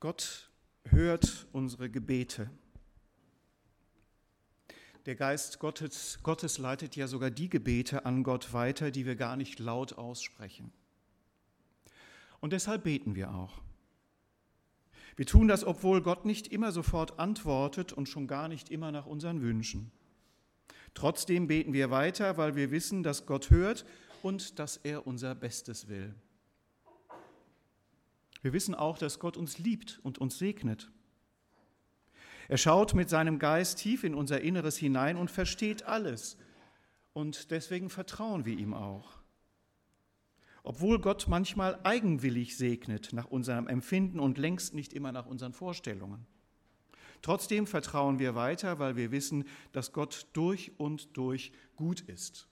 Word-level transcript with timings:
Gott 0.00 0.50
hört 0.82 1.46
unsere 1.52 1.88
Gebete. 1.88 2.50
Der 5.06 5.14
Geist 5.14 5.60
Gottes, 5.60 6.18
Gottes 6.24 6.58
leitet 6.58 6.96
ja 6.96 7.06
sogar 7.06 7.30
die 7.30 7.50
Gebete 7.50 8.04
an 8.04 8.24
Gott 8.24 8.52
weiter, 8.52 8.90
die 8.90 9.06
wir 9.06 9.14
gar 9.14 9.36
nicht 9.36 9.60
laut 9.60 9.96
aussprechen. 9.96 10.72
Und 12.40 12.52
deshalb 12.52 12.84
beten 12.84 13.14
wir 13.14 13.34
auch. 13.34 13.60
Wir 15.16 15.26
tun 15.26 15.48
das, 15.48 15.64
obwohl 15.64 16.00
Gott 16.00 16.24
nicht 16.24 16.48
immer 16.48 16.70
sofort 16.70 17.18
antwortet 17.18 17.92
und 17.92 18.08
schon 18.08 18.28
gar 18.28 18.46
nicht 18.46 18.70
immer 18.70 18.92
nach 18.92 19.06
unseren 19.06 19.42
Wünschen. 19.42 19.90
Trotzdem 20.94 21.48
beten 21.48 21.72
wir 21.72 21.90
weiter, 21.90 22.36
weil 22.36 22.54
wir 22.54 22.70
wissen, 22.70 23.02
dass 23.02 23.26
Gott 23.26 23.50
hört 23.50 23.84
und 24.22 24.58
dass 24.60 24.76
er 24.76 25.06
unser 25.06 25.34
Bestes 25.34 25.88
will. 25.88 26.14
Wir 28.42 28.52
wissen 28.52 28.76
auch, 28.76 28.96
dass 28.98 29.18
Gott 29.18 29.36
uns 29.36 29.58
liebt 29.58 29.98
und 30.04 30.18
uns 30.18 30.38
segnet. 30.38 30.92
Er 32.46 32.56
schaut 32.56 32.94
mit 32.94 33.10
seinem 33.10 33.40
Geist 33.40 33.78
tief 33.78 34.04
in 34.04 34.14
unser 34.14 34.40
Inneres 34.40 34.76
hinein 34.76 35.16
und 35.16 35.30
versteht 35.30 35.82
alles. 35.82 36.38
Und 37.12 37.50
deswegen 37.50 37.90
vertrauen 37.90 38.44
wir 38.44 38.56
ihm 38.56 38.72
auch 38.72 39.17
obwohl 40.62 41.00
Gott 41.00 41.26
manchmal 41.28 41.78
eigenwillig 41.84 42.56
segnet 42.56 43.12
nach 43.12 43.26
unserem 43.26 43.68
Empfinden 43.68 44.20
und 44.20 44.38
längst 44.38 44.74
nicht 44.74 44.92
immer 44.92 45.12
nach 45.12 45.26
unseren 45.26 45.52
Vorstellungen. 45.52 46.26
Trotzdem 47.22 47.66
vertrauen 47.66 48.18
wir 48.18 48.34
weiter, 48.34 48.78
weil 48.78 48.96
wir 48.96 49.10
wissen, 49.10 49.44
dass 49.72 49.92
Gott 49.92 50.28
durch 50.32 50.72
und 50.78 51.16
durch 51.16 51.52
gut 51.76 52.00
ist. 52.00 52.48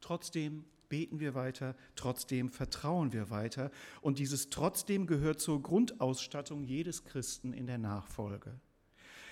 Trotzdem 0.00 0.64
beten 0.88 1.20
wir 1.20 1.34
weiter, 1.34 1.74
trotzdem 1.96 2.50
vertrauen 2.50 3.14
wir 3.14 3.30
weiter 3.30 3.70
und 4.02 4.18
dieses 4.18 4.50
trotzdem 4.50 5.06
gehört 5.06 5.40
zur 5.40 5.62
Grundausstattung 5.62 6.64
jedes 6.64 7.04
Christen 7.04 7.54
in 7.54 7.66
der 7.66 7.78
Nachfolge. 7.78 8.60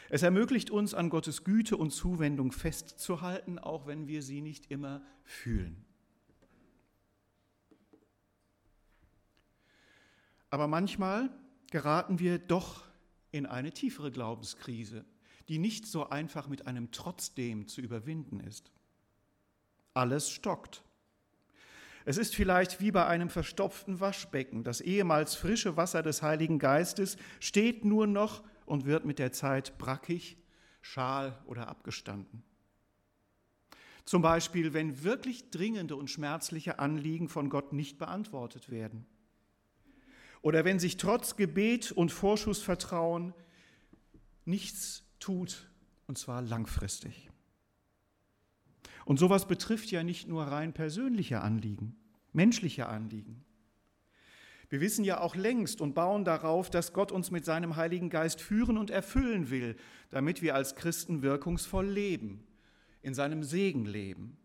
Es 0.09 0.23
ermöglicht 0.23 0.71
uns, 0.71 0.95
an 0.95 1.11
Gottes 1.11 1.45
Güte 1.45 1.77
und 1.77 1.91
Zuwendung 1.91 2.51
festzuhalten, 2.51 3.59
auch 3.59 3.87
wenn 3.87 4.09
wir 4.09 4.23
sie 4.23 4.41
nicht 4.41 4.71
immer 4.71 5.03
fühlen. 5.23 5.85
Aber 10.51 10.67
manchmal 10.67 11.31
geraten 11.71 12.19
wir 12.19 12.39
doch 12.39 12.85
in 13.31 13.47
eine 13.47 13.73
tiefere 13.73 14.11
Glaubenskrise, 14.11 15.05
die 15.49 15.59
nicht 15.59 15.87
so 15.87 16.11
einfach 16.11 16.49
mit 16.49 16.67
einem 16.67 16.91
Trotzdem 16.91 17.69
zu 17.69 17.81
überwinden 17.81 18.41
ist. 18.41 18.73
Alles 19.95 20.31
stockt. 20.31 20.83
Es 22.05 22.17
ist 22.17 22.35
vielleicht 22.35 22.81
wie 22.81 22.91
bei 22.91 23.07
einem 23.07 23.29
verstopften 23.29 24.01
Waschbecken. 24.01 24.65
Das 24.65 24.81
ehemals 24.81 25.37
frische 25.37 25.77
Wasser 25.77 26.03
des 26.03 26.23
Heiligen 26.23 26.59
Geistes 26.59 27.17
steht 27.39 27.85
nur 27.85 28.07
noch 28.07 28.43
und 28.67 28.87
wird 28.87 29.05
mit 29.05 29.19
der 29.19 29.33
Zeit 29.33 29.79
brackig, 29.79 30.37
schal 30.81 31.39
oder 31.47 31.69
abgestanden. 31.69 32.43
Zum 34.05 34.23
Beispiel, 34.23 34.73
wenn 34.73 35.05
wirklich 35.05 35.51
dringende 35.51 35.95
und 35.95 36.11
schmerzliche 36.11 36.79
Anliegen 36.79 37.29
von 37.29 37.49
Gott 37.49 37.73
nicht 37.73 37.99
beantwortet 37.99 38.71
werden 38.71 39.07
oder 40.43 40.65
wenn 40.65 40.79
sich 40.79 40.97
trotz 40.97 41.37
Gebet 41.37 41.93
und 41.93 42.11
Vorschussvertrauen 42.11 43.35
nichts 44.45 45.05
tut, 45.19 45.69
und 46.07 46.19
zwar 46.19 46.43
langfristig. 46.43 47.31
Und 49.05 49.19
sowas 49.19 49.47
betrifft 49.47 49.91
ja 49.91 50.03
nicht 50.03 50.29
nur 50.29 50.45
rein 50.45 50.73
persönliche 50.73 51.41
Anliegen, 51.41 51.97
menschliche 52.33 52.87
Anliegen. 52.87 53.45
Wir 54.69 54.81
wissen 54.81 55.05
ja 55.05 55.21
auch 55.21 55.35
längst 55.35 55.81
und 55.81 55.95
bauen 55.95 56.25
darauf, 56.25 56.71
dass 56.71 56.93
Gott 56.93 57.11
uns 57.11 57.33
mit 57.33 57.45
seinem 57.45 57.75
Heiligen 57.75 58.09
Geist 58.09 58.41
führen 58.41 58.79
und 58.79 58.91
erfüllen 58.91 59.51
will, 59.51 59.77
damit 60.11 60.43
wir 60.43 60.55
als 60.55 60.77
Christen 60.77 61.23
wirkungsvoll 61.23 61.89
leben, 61.89 62.47
in 63.03 63.13
seinem 63.13 63.43
Segen 63.43 63.85
leben. 63.85 64.37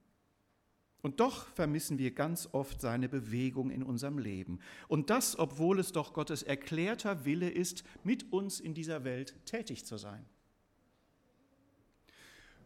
Und 1.05 1.19
doch 1.19 1.45
vermissen 1.49 1.99
wir 1.99 2.15
ganz 2.15 2.49
oft 2.51 2.81
seine 2.81 3.07
Bewegung 3.07 3.69
in 3.69 3.83
unserem 3.83 4.17
Leben. 4.17 4.59
Und 4.87 5.11
das, 5.11 5.37
obwohl 5.37 5.77
es 5.77 5.91
doch 5.91 6.13
Gottes 6.13 6.41
erklärter 6.41 7.25
Wille 7.25 7.47
ist, 7.47 7.83
mit 8.03 8.33
uns 8.33 8.59
in 8.59 8.73
dieser 8.73 9.03
Welt 9.03 9.35
tätig 9.45 9.85
zu 9.85 9.97
sein. 9.97 10.25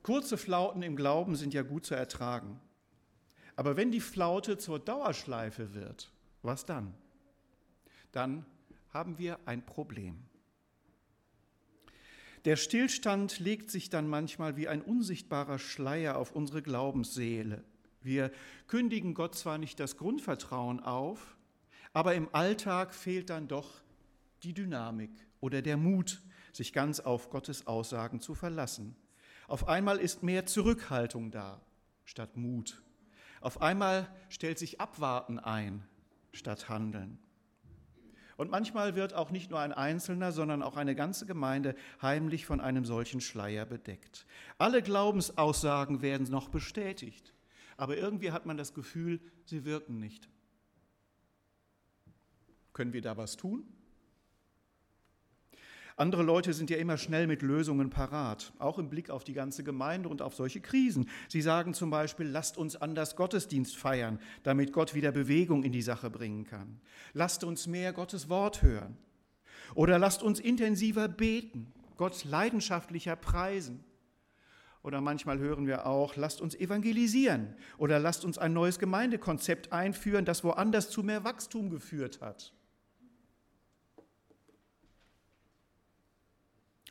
Kurze 0.04 0.38
Flauten 0.38 0.84
im 0.84 0.96
Glauben 0.96 1.36
sind 1.36 1.54
ja 1.54 1.64
gut 1.64 1.86
zu 1.86 1.96
ertragen. 1.96 2.62
Aber 3.58 3.76
wenn 3.76 3.92
die 3.92 4.00
Flaute 4.00 4.58
zur 4.58 4.80
Dauerschleife 4.80 5.74
wird, 5.74 6.10
was 6.42 6.66
dann? 6.66 6.94
Dann 8.14 8.46
haben 8.94 9.18
wir 9.18 9.38
ein 9.48 9.66
Problem. 9.66 10.18
Der 12.46 12.56
Stillstand 12.56 13.40
legt 13.40 13.70
sich 13.70 13.90
dann 13.90 14.08
manchmal 14.08 14.56
wie 14.56 14.70
ein 14.70 14.82
unsichtbarer 14.82 15.60
Schleier 15.60 16.16
auf 16.16 16.32
unsere 16.32 16.62
Glaubensseele. 16.62 17.66
Wir 18.02 18.32
kündigen 18.68 19.14
Gott 19.14 19.36
zwar 19.36 19.58
nicht 19.58 19.80
das 19.80 19.98
Grundvertrauen 19.98 20.80
auf, 20.80 21.38
aber 21.94 22.16
im 22.16 22.34
Alltag 22.34 22.94
fehlt 22.94 23.30
dann 23.30 23.48
doch 23.48 23.82
die 24.44 24.54
Dynamik 24.54 25.12
oder 25.42 25.62
der 25.62 25.78
Mut, 25.78 26.22
sich 26.54 26.74
ganz 26.74 27.00
auf 27.00 27.30
Gottes 27.30 27.68
Aussagen 27.68 28.22
zu 28.22 28.36
verlassen. 28.36 28.96
Auf 29.48 29.68
einmal 29.68 29.98
ist 29.98 30.24
mehr 30.24 30.46
Zurückhaltung 30.46 31.32
da 31.32 31.62
statt 32.06 32.38
Mut. 32.38 32.82
Auf 33.42 33.62
einmal 33.62 34.08
stellt 34.30 34.60
sich 34.60 34.80
Abwarten 34.80 35.40
ein 35.40 35.84
statt 36.32 36.70
Handeln. 36.70 37.20
Und 38.38 38.52
manchmal 38.52 38.96
wird 38.96 39.14
auch 39.14 39.32
nicht 39.32 39.50
nur 39.52 39.60
ein 39.60 39.74
Einzelner, 39.74 40.32
sondern 40.32 40.64
auch 40.64 40.78
eine 40.78 40.96
ganze 40.96 41.26
Gemeinde 41.26 41.76
heimlich 42.02 42.46
von 42.46 42.62
einem 42.62 42.86
solchen 42.86 43.20
Schleier 43.20 43.66
bedeckt. 43.66 44.26
Alle 44.58 44.82
Glaubensaussagen 44.82 46.02
werden 46.02 46.26
noch 46.30 46.48
bestätigt 46.48 47.34
aber 47.80 47.98
irgendwie 47.98 48.32
hat 48.32 48.46
man 48.46 48.58
das 48.58 48.74
Gefühl, 48.74 49.22
sie 49.46 49.64
wirken 49.64 50.00
nicht. 50.00 50.28
Können 52.74 52.92
wir 52.92 53.02
da 53.02 53.16
was 53.16 53.38
tun? 53.38 53.64
Andere 55.96 56.24
Leute 56.24 56.54
sind 56.54 56.70
ja 56.70 56.78
immer 56.78 56.98
schnell 56.98 57.28
mit 57.28 57.42
Lösungen 57.42 57.90
parat, 57.90 58.54
auch 58.60 58.80
im 58.80 58.90
Blick 58.90 59.10
auf 59.10 59.24
die 59.24 59.34
ganze 59.34 59.64
Gemeinde 59.64 60.08
und 60.08 60.22
auf 60.22 60.34
solche 60.34 60.62
Krisen. 60.62 61.10
Sie 61.28 61.42
sagen 61.42 61.74
zum 61.74 61.90
Beispiel, 61.90 62.28
lasst 62.28 62.58
uns 62.58 62.76
anders 62.76 63.16
Gottesdienst 63.16 63.76
feiern, 63.76 64.20
damit 64.44 64.72
Gott 64.74 64.94
wieder 64.94 65.12
Bewegung 65.12 65.64
in 65.64 65.72
die 65.72 65.82
Sache 65.82 66.10
bringen 66.10 66.46
kann. 66.46 66.80
Lasst 67.14 67.44
uns 67.44 67.68
mehr 67.68 67.92
Gottes 67.94 68.30
Wort 68.30 68.62
hören. 68.62 68.98
Oder 69.76 70.00
lasst 70.00 70.24
uns 70.24 70.40
intensiver 70.40 71.08
beten, 71.08 71.72
Gott 71.98 72.24
leidenschaftlicher 72.26 73.16
preisen. 73.16 73.84
Oder 74.82 75.02
manchmal 75.02 75.40
hören 75.40 75.68
wir 75.68 75.86
auch, 75.86 76.16
lasst 76.16 76.40
uns 76.40 76.56
evangelisieren 76.56 77.56
oder 77.78 78.00
lasst 78.00 78.24
uns 78.24 78.38
ein 78.38 78.54
neues 78.54 78.80
Gemeindekonzept 78.80 79.74
einführen, 79.74 80.24
das 80.24 80.44
woanders 80.44 80.90
zu 80.90 81.04
mehr 81.04 81.24
Wachstum 81.24 81.70
geführt 81.70 82.22
hat. 82.22 82.54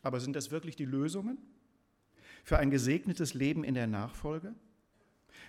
Aber 0.03 0.19
sind 0.19 0.35
das 0.35 0.51
wirklich 0.51 0.75
die 0.75 0.85
Lösungen 0.85 1.37
für 2.43 2.57
ein 2.59 2.69
gesegnetes 2.69 3.33
Leben 3.33 3.63
in 3.63 3.73
der 3.73 3.87
Nachfolge? 3.87 4.53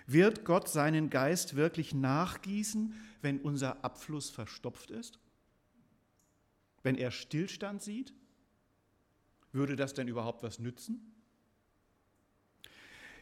Wird 0.07 0.43
Gott 0.43 0.67
seinen 0.67 1.09
Geist 1.09 1.55
wirklich 1.55 1.93
nachgießen, 1.93 2.93
wenn 3.21 3.39
unser 3.39 3.85
Abfluss 3.85 4.29
verstopft 4.29 4.89
ist? 4.89 5.19
Wenn 6.81 6.95
er 6.95 7.11
Stillstand 7.11 7.81
sieht? 7.81 8.13
Würde 9.51 9.75
das 9.75 9.93
denn 9.93 10.07
überhaupt 10.07 10.43
was 10.43 10.59
nützen? 10.59 11.20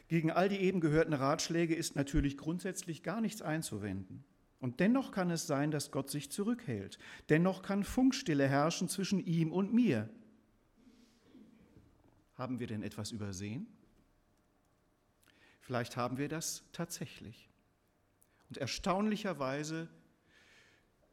Gegen 0.09 0.31
all 0.31 0.49
die 0.49 0.57
eben 0.57 0.81
gehörten 0.81 1.13
Ratschläge 1.13 1.75
ist 1.75 1.95
natürlich 1.95 2.35
grundsätzlich 2.35 3.03
gar 3.03 3.21
nichts 3.21 3.43
einzuwenden. 3.43 4.25
Und 4.59 4.79
dennoch 4.79 5.11
kann 5.11 5.29
es 5.29 5.45
sein, 5.45 5.69
dass 5.69 5.91
Gott 5.91 6.09
sich 6.09 6.31
zurückhält. 6.31 6.97
Dennoch 7.29 7.61
kann 7.61 7.83
Funkstille 7.83 8.47
herrschen 8.47 8.89
zwischen 8.89 9.23
ihm 9.23 9.53
und 9.53 9.71
mir. 9.71 10.09
Haben 12.33 12.59
wir 12.59 12.65
denn 12.65 12.81
etwas 12.81 13.11
übersehen? 13.11 13.67
Vielleicht 15.61 15.95
haben 15.95 16.17
wir 16.17 16.27
das 16.27 16.63
tatsächlich. 16.73 17.47
Und 18.49 18.57
erstaunlicherweise 18.57 19.87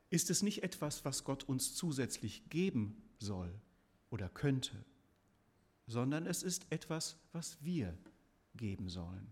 ist 0.09 0.31
es 0.31 0.43
nicht 0.43 0.63
etwas, 0.63 1.05
was 1.05 1.23
Gott 1.23 1.45
uns 1.45 1.75
zusätzlich 1.75 2.49
geben 2.49 3.03
soll 3.19 3.53
oder 4.09 4.31
könnte, 4.31 4.87
sondern 5.87 6.25
es 6.25 6.43
ist 6.43 6.67
etwas, 6.71 7.19
was 7.33 7.63
wir 7.63 7.97
geben 8.57 8.89
sollen. 8.89 9.27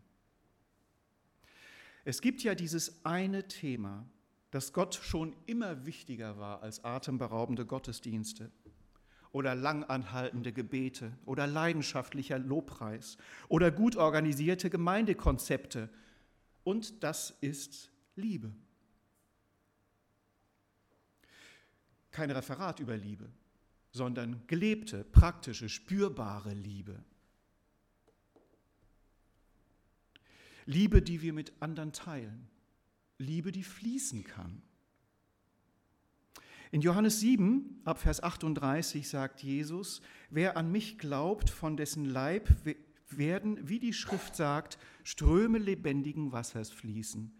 Es 2.04 2.20
gibt 2.20 2.42
ja 2.42 2.54
dieses 2.54 3.04
eine 3.04 3.48
Thema, 3.48 4.06
dass 4.50 4.72
Gott 4.72 4.94
schon 4.94 5.34
immer 5.46 5.86
wichtiger 5.86 6.38
war 6.38 6.62
als 6.62 6.84
atemberaubende 6.84 7.66
Gottesdienste 7.66 8.52
oder 9.32 9.56
langanhaltende 9.56 10.52
Gebete 10.52 11.12
oder 11.24 11.46
leidenschaftlicher 11.46 12.38
Lobpreis 12.38 13.16
oder 13.48 13.72
gut 13.72 13.96
organisierte 13.96 14.70
Gemeindekonzepte. 14.70 15.90
Und 16.62 17.02
das 17.02 17.36
ist 17.40 17.90
Liebe. 18.14 18.54
Kein 22.12 22.30
Referat 22.30 22.78
über 22.78 22.96
Liebe, 22.96 23.28
sondern 23.90 24.46
gelebte, 24.46 25.02
praktische, 25.02 25.68
spürbare 25.68 26.54
Liebe. 26.54 27.02
Liebe, 30.66 31.02
die 31.02 31.22
wir 31.22 31.32
mit 31.32 31.52
anderen 31.60 31.92
teilen. 31.92 32.48
Liebe, 33.18 33.52
die 33.52 33.64
fließen 33.64 34.24
kann. 34.24 34.62
In 36.70 36.80
Johannes 36.80 37.20
7, 37.20 37.82
ab 37.84 38.00
Vers 38.00 38.22
38 38.22 39.08
sagt 39.08 39.42
Jesus, 39.42 40.00
wer 40.30 40.56
an 40.56 40.72
mich 40.72 40.98
glaubt, 40.98 41.50
von 41.50 41.76
dessen 41.76 42.04
Leib 42.04 42.48
werden, 43.10 43.68
wie 43.68 43.78
die 43.78 43.92
Schrift 43.92 44.34
sagt, 44.34 44.78
Ströme 45.04 45.58
lebendigen 45.58 46.32
Wassers 46.32 46.70
fließen. 46.70 47.32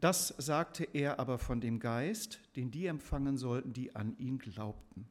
Das 0.00 0.34
sagte 0.38 0.84
er 0.92 1.20
aber 1.20 1.38
von 1.38 1.60
dem 1.60 1.78
Geist, 1.78 2.40
den 2.56 2.70
die 2.70 2.86
empfangen 2.86 3.38
sollten, 3.38 3.72
die 3.72 3.94
an 3.94 4.16
ihn 4.18 4.38
glaubten. 4.38 5.08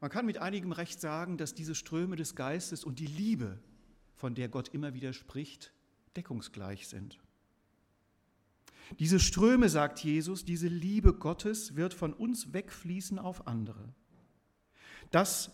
Man 0.00 0.10
kann 0.10 0.26
mit 0.26 0.38
einigem 0.38 0.72
Recht 0.72 1.00
sagen, 1.00 1.36
dass 1.36 1.54
diese 1.54 1.74
Ströme 1.74 2.14
des 2.14 2.36
Geistes 2.36 2.84
und 2.84 2.98
die 3.00 3.06
Liebe, 3.06 3.58
von 4.24 4.34
der 4.34 4.48
Gott 4.48 4.68
immer 4.68 4.94
wieder 4.94 5.12
spricht, 5.12 5.74
deckungsgleich 6.16 6.88
sind. 6.88 7.18
Diese 8.98 9.20
Ströme, 9.20 9.68
sagt 9.68 9.98
Jesus, 9.98 10.46
diese 10.46 10.66
Liebe 10.66 11.12
Gottes 11.12 11.76
wird 11.76 11.92
von 11.92 12.14
uns 12.14 12.54
wegfließen 12.54 13.18
auf 13.18 13.46
andere. 13.46 13.92
Das 15.10 15.50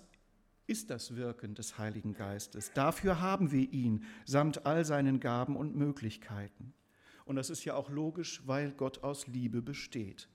ist 0.69 0.89
das 0.89 1.17
Wirken 1.17 1.57
des 1.57 1.79
Heiligen 1.79 2.15
Geistes. 2.15 2.71
Dafür 2.73 3.21
haben 3.21 3.51
wir 3.51 3.73
ihn 3.73 4.05
samt 4.25 4.65
all 4.67 4.85
seinen 4.85 5.19
Gaben 5.19 5.57
und 5.57 5.75
Möglichkeiten. 5.75 6.73
Und 7.25 7.35
das 7.35 7.51
ist 7.51 7.65
ja 7.65 7.75
auch 7.75 7.91
logisch, 7.91 8.43
weil 8.47 8.71
Gott 8.71 9.03
aus 9.03 9.27
Liebe 9.27 9.63
besteht. 9.63 10.29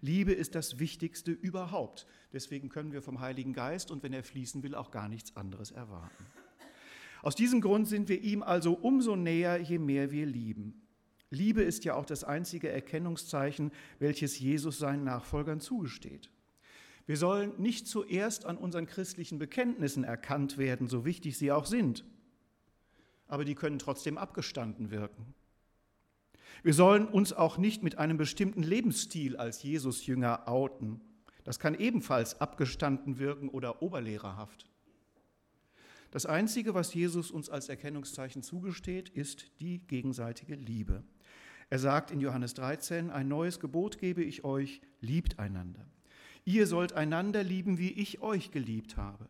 Liebe 0.00 0.32
ist 0.32 0.54
das 0.54 0.78
Wichtigste 0.78 1.32
überhaupt. 1.32 2.06
Deswegen 2.32 2.70
können 2.70 2.92
wir 2.92 3.02
vom 3.02 3.20
Heiligen 3.20 3.52
Geist 3.52 3.90
und 3.90 4.02
wenn 4.02 4.14
er 4.14 4.24
fließen 4.24 4.62
will, 4.62 4.74
auch 4.74 4.90
gar 4.90 5.10
nichts 5.10 5.36
anderes 5.36 5.70
erwarten. 5.70 6.24
Aus 7.24 7.34
diesem 7.34 7.62
Grund 7.62 7.88
sind 7.88 8.10
wir 8.10 8.20
ihm 8.20 8.42
also 8.42 8.74
umso 8.74 9.16
näher, 9.16 9.58
je 9.58 9.78
mehr 9.78 10.10
wir 10.10 10.26
lieben. 10.26 10.82
Liebe 11.30 11.62
ist 11.62 11.86
ja 11.86 11.94
auch 11.94 12.04
das 12.04 12.22
einzige 12.22 12.68
Erkennungszeichen, 12.68 13.72
welches 13.98 14.38
Jesus 14.38 14.78
seinen 14.78 15.04
Nachfolgern 15.04 15.58
zugesteht. 15.58 16.30
Wir 17.06 17.16
sollen 17.16 17.54
nicht 17.56 17.88
zuerst 17.88 18.44
an 18.44 18.58
unseren 18.58 18.84
christlichen 18.84 19.38
Bekenntnissen 19.38 20.04
erkannt 20.04 20.58
werden, 20.58 20.86
so 20.86 21.06
wichtig 21.06 21.38
sie 21.38 21.50
auch 21.50 21.64
sind, 21.64 22.04
aber 23.26 23.46
die 23.46 23.54
können 23.54 23.78
trotzdem 23.78 24.18
abgestanden 24.18 24.90
wirken. 24.90 25.32
Wir 26.62 26.74
sollen 26.74 27.08
uns 27.08 27.32
auch 27.32 27.56
nicht 27.56 27.82
mit 27.82 27.96
einem 27.96 28.18
bestimmten 28.18 28.62
Lebensstil 28.62 29.38
als 29.38 29.62
Jesus-Jünger 29.62 30.46
outen. 30.46 31.00
Das 31.42 31.58
kann 31.58 31.74
ebenfalls 31.74 32.42
abgestanden 32.42 33.18
wirken 33.18 33.48
oder 33.48 33.80
oberlehrerhaft. 33.80 34.66
Das 36.14 36.26
Einzige, 36.26 36.74
was 36.74 36.94
Jesus 36.94 37.32
uns 37.32 37.50
als 37.50 37.68
Erkennungszeichen 37.68 38.44
zugesteht, 38.44 39.08
ist 39.08 39.50
die 39.58 39.80
gegenseitige 39.80 40.54
Liebe. 40.54 41.02
Er 41.70 41.80
sagt 41.80 42.12
in 42.12 42.20
Johannes 42.20 42.54
13, 42.54 43.10
ein 43.10 43.26
neues 43.26 43.58
Gebot 43.58 43.98
gebe 43.98 44.22
ich 44.22 44.44
euch, 44.44 44.80
liebt 45.00 45.40
einander. 45.40 45.84
Ihr 46.44 46.68
sollt 46.68 46.92
einander 46.92 47.42
lieben, 47.42 47.78
wie 47.78 47.90
ich 47.90 48.22
euch 48.22 48.52
geliebt 48.52 48.96
habe. 48.96 49.28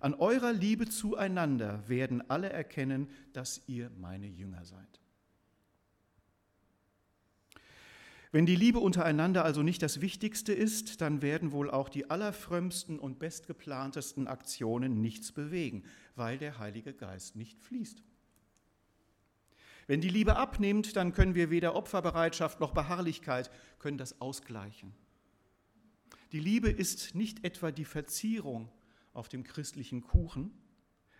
An 0.00 0.12
eurer 0.12 0.52
Liebe 0.52 0.86
zueinander 0.86 1.82
werden 1.88 2.28
alle 2.28 2.50
erkennen, 2.50 3.08
dass 3.32 3.62
ihr 3.66 3.90
meine 3.98 4.26
Jünger 4.26 4.66
seid. 4.66 5.00
Wenn 8.32 8.46
die 8.46 8.56
Liebe 8.56 8.80
untereinander 8.80 9.44
also 9.44 9.62
nicht 9.62 9.82
das 9.82 10.00
Wichtigste 10.00 10.52
ist, 10.52 11.00
dann 11.00 11.22
werden 11.22 11.52
wohl 11.52 11.70
auch 11.70 11.88
die 11.88 12.10
allerfrömmsten 12.10 12.98
und 12.98 13.18
bestgeplantesten 13.18 14.26
Aktionen 14.26 15.00
nichts 15.00 15.32
bewegen, 15.32 15.84
weil 16.16 16.38
der 16.38 16.58
Heilige 16.58 16.92
Geist 16.92 17.36
nicht 17.36 17.60
fließt. 17.62 18.02
Wenn 19.86 20.00
die 20.00 20.08
Liebe 20.08 20.36
abnimmt, 20.36 20.96
dann 20.96 21.12
können 21.12 21.36
wir 21.36 21.50
weder 21.50 21.76
Opferbereitschaft 21.76 22.58
noch 22.58 22.72
Beharrlichkeit 22.72 23.50
können 23.78 23.98
das 23.98 24.20
ausgleichen. 24.20 24.92
Die 26.32 26.40
Liebe 26.40 26.68
ist 26.68 27.14
nicht 27.14 27.44
etwa 27.44 27.70
die 27.70 27.84
Verzierung 27.84 28.68
auf 29.12 29.28
dem 29.28 29.44
christlichen 29.44 30.02
Kuchen, 30.02 30.50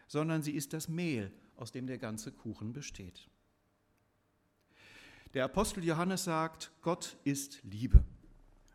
sondern 0.09 0.43
sie 0.43 0.53
ist 0.53 0.73
das 0.73 0.89
Mehl, 0.89 1.33
aus 1.55 1.71
dem 1.71 1.87
der 1.87 1.99
ganze 1.99 2.33
Kuchen 2.33 2.73
besteht. 2.73 3.29
Der 5.37 5.45
Apostel 5.45 5.85
Johannes 5.85 6.25
sagt, 6.25 6.73
Gott 6.81 7.19
ist 7.23 7.63
Liebe. 7.63 8.03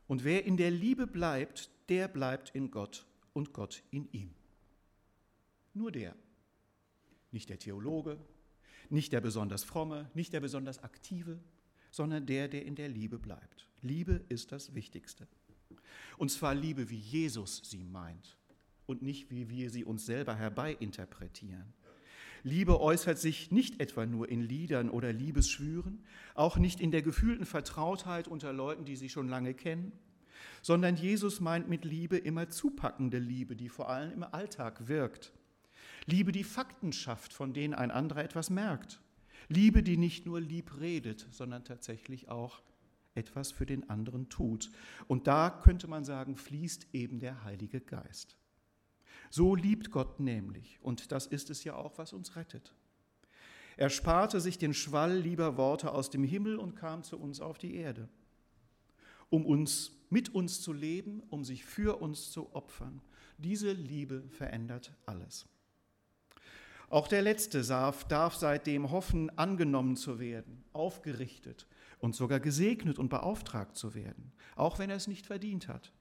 Und 0.05 0.23
wer 0.23 0.45
in 0.45 0.57
der 0.57 0.69
Liebe 0.69 1.07
bleibt, 1.07 1.71
der 1.89 2.07
bleibt 2.07 2.51
in 2.51 2.69
Gott 2.69 3.07
und 3.33 3.51
Gott 3.51 3.81
in 3.89 4.07
ihm. 4.11 4.35
Nur 5.73 5.91
der. 5.91 6.15
Nicht 7.31 7.49
der 7.49 7.57
Theologe, 7.57 8.19
nicht 8.91 9.11
der 9.11 9.21
besonders 9.21 9.63
fromme, 9.63 10.11
nicht 10.13 10.33
der 10.33 10.39
besonders 10.39 10.83
aktive, 10.83 11.39
sondern 11.89 12.27
der, 12.27 12.47
der 12.47 12.63
in 12.63 12.75
der 12.75 12.89
Liebe 12.89 13.17
bleibt. 13.17 13.67
Liebe 13.81 14.23
ist 14.29 14.51
das 14.51 14.75
Wichtigste. 14.75 15.27
Und 16.19 16.29
zwar 16.29 16.53
Liebe, 16.53 16.91
wie 16.91 16.99
Jesus 16.99 17.63
sie 17.63 17.83
meint 17.83 18.37
und 18.85 19.01
nicht, 19.01 19.31
wie 19.31 19.49
wir 19.49 19.71
sie 19.71 19.83
uns 19.83 20.05
selber 20.05 20.35
herbeiinterpretieren. 20.35 21.73
Liebe 22.43 22.79
äußert 22.79 23.19
sich 23.19 23.51
nicht 23.51 23.79
etwa 23.79 24.05
nur 24.05 24.29
in 24.29 24.41
Liedern 24.41 24.89
oder 24.89 25.13
Liebesschwüren, 25.13 26.03
auch 26.33 26.57
nicht 26.57 26.81
in 26.81 26.91
der 26.91 27.01
gefühlten 27.01 27.45
Vertrautheit 27.45 28.27
unter 28.27 28.51
Leuten, 28.53 28.85
die 28.85 28.95
sie 28.95 29.09
schon 29.09 29.27
lange 29.27 29.53
kennen, 29.53 29.91
sondern 30.61 30.95
Jesus 30.95 31.39
meint 31.39 31.69
mit 31.69 31.85
Liebe 31.85 32.17
immer 32.17 32.49
zupackende 32.49 33.19
Liebe, 33.19 33.55
die 33.55 33.69
vor 33.69 33.89
allem 33.89 34.11
im 34.11 34.23
Alltag 34.23 34.87
wirkt 34.87 35.33
Liebe, 36.05 36.31
die 36.31 36.43
Fakten 36.43 36.93
schafft, 36.93 37.33
von 37.33 37.53
denen 37.53 37.73
ein 37.73 37.91
anderer 37.91 38.23
etwas 38.23 38.49
merkt. 38.49 38.99
Liebe, 39.49 39.83
die 39.83 39.97
nicht 39.97 40.25
nur 40.25 40.39
lieb 40.39 40.79
redet, 40.79 41.27
sondern 41.31 41.63
tatsächlich 41.63 42.29
auch 42.29 42.61
etwas 43.13 43.51
für 43.51 43.65
den 43.65 43.89
anderen 43.89 44.29
tut. 44.29 44.71
Und 45.07 45.27
da 45.27 45.49
könnte 45.49 45.87
man 45.87 46.05
sagen, 46.05 46.37
fließt 46.37 46.87
eben 46.93 47.19
der 47.19 47.43
Heilige 47.43 47.81
Geist. 47.81 48.37
So 49.31 49.55
liebt 49.55 49.91
Gott 49.91 50.19
nämlich, 50.19 50.77
und 50.81 51.13
das 51.13 51.25
ist 51.25 51.49
es 51.49 51.63
ja 51.63 51.75
auch, 51.75 51.97
was 51.97 52.11
uns 52.11 52.35
rettet. 52.35 52.73
Er 53.77 53.89
sparte 53.89 54.41
sich 54.41 54.57
den 54.57 54.73
Schwall 54.73 55.17
lieber 55.17 55.55
Worte 55.55 55.93
aus 55.93 56.09
dem 56.09 56.25
Himmel 56.25 56.57
und 56.57 56.75
kam 56.75 57.01
zu 57.03 57.17
uns 57.17 57.39
auf 57.39 57.57
die 57.57 57.75
Erde, 57.75 58.09
um 59.29 59.45
uns 59.45 59.93
mit 60.09 60.35
uns 60.35 60.61
zu 60.61 60.73
leben, 60.73 61.23
um 61.29 61.45
sich 61.45 61.63
für 61.63 62.01
uns 62.01 62.29
zu 62.31 62.53
opfern. 62.53 63.01
Diese 63.37 63.71
Liebe 63.71 64.23
verändert 64.31 64.93
alles. 65.05 65.47
Auch 66.89 67.07
der 67.07 67.21
letzte 67.21 67.63
Saaf 67.63 68.03
darf 68.03 68.35
seitdem 68.35 68.91
hoffen, 68.91 69.29
angenommen 69.37 69.95
zu 69.95 70.19
werden, 70.19 70.65
aufgerichtet 70.73 71.65
und 71.99 72.15
sogar 72.15 72.41
gesegnet 72.41 72.99
und 72.99 73.07
beauftragt 73.07 73.77
zu 73.77 73.95
werden, 73.95 74.33
auch 74.57 74.77
wenn 74.77 74.89
er 74.89 74.97
es 74.97 75.07
nicht 75.07 75.25
verdient 75.25 75.69
hat. 75.69 75.93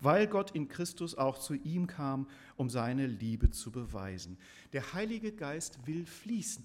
Weil 0.00 0.26
Gott 0.26 0.50
in 0.52 0.68
Christus 0.68 1.14
auch 1.14 1.38
zu 1.38 1.54
ihm 1.54 1.86
kam, 1.86 2.28
um 2.56 2.68
seine 2.68 3.06
Liebe 3.06 3.50
zu 3.50 3.70
beweisen. 3.70 4.38
Der 4.72 4.92
Heilige 4.92 5.32
Geist 5.32 5.86
will 5.86 6.06
fließen, 6.06 6.64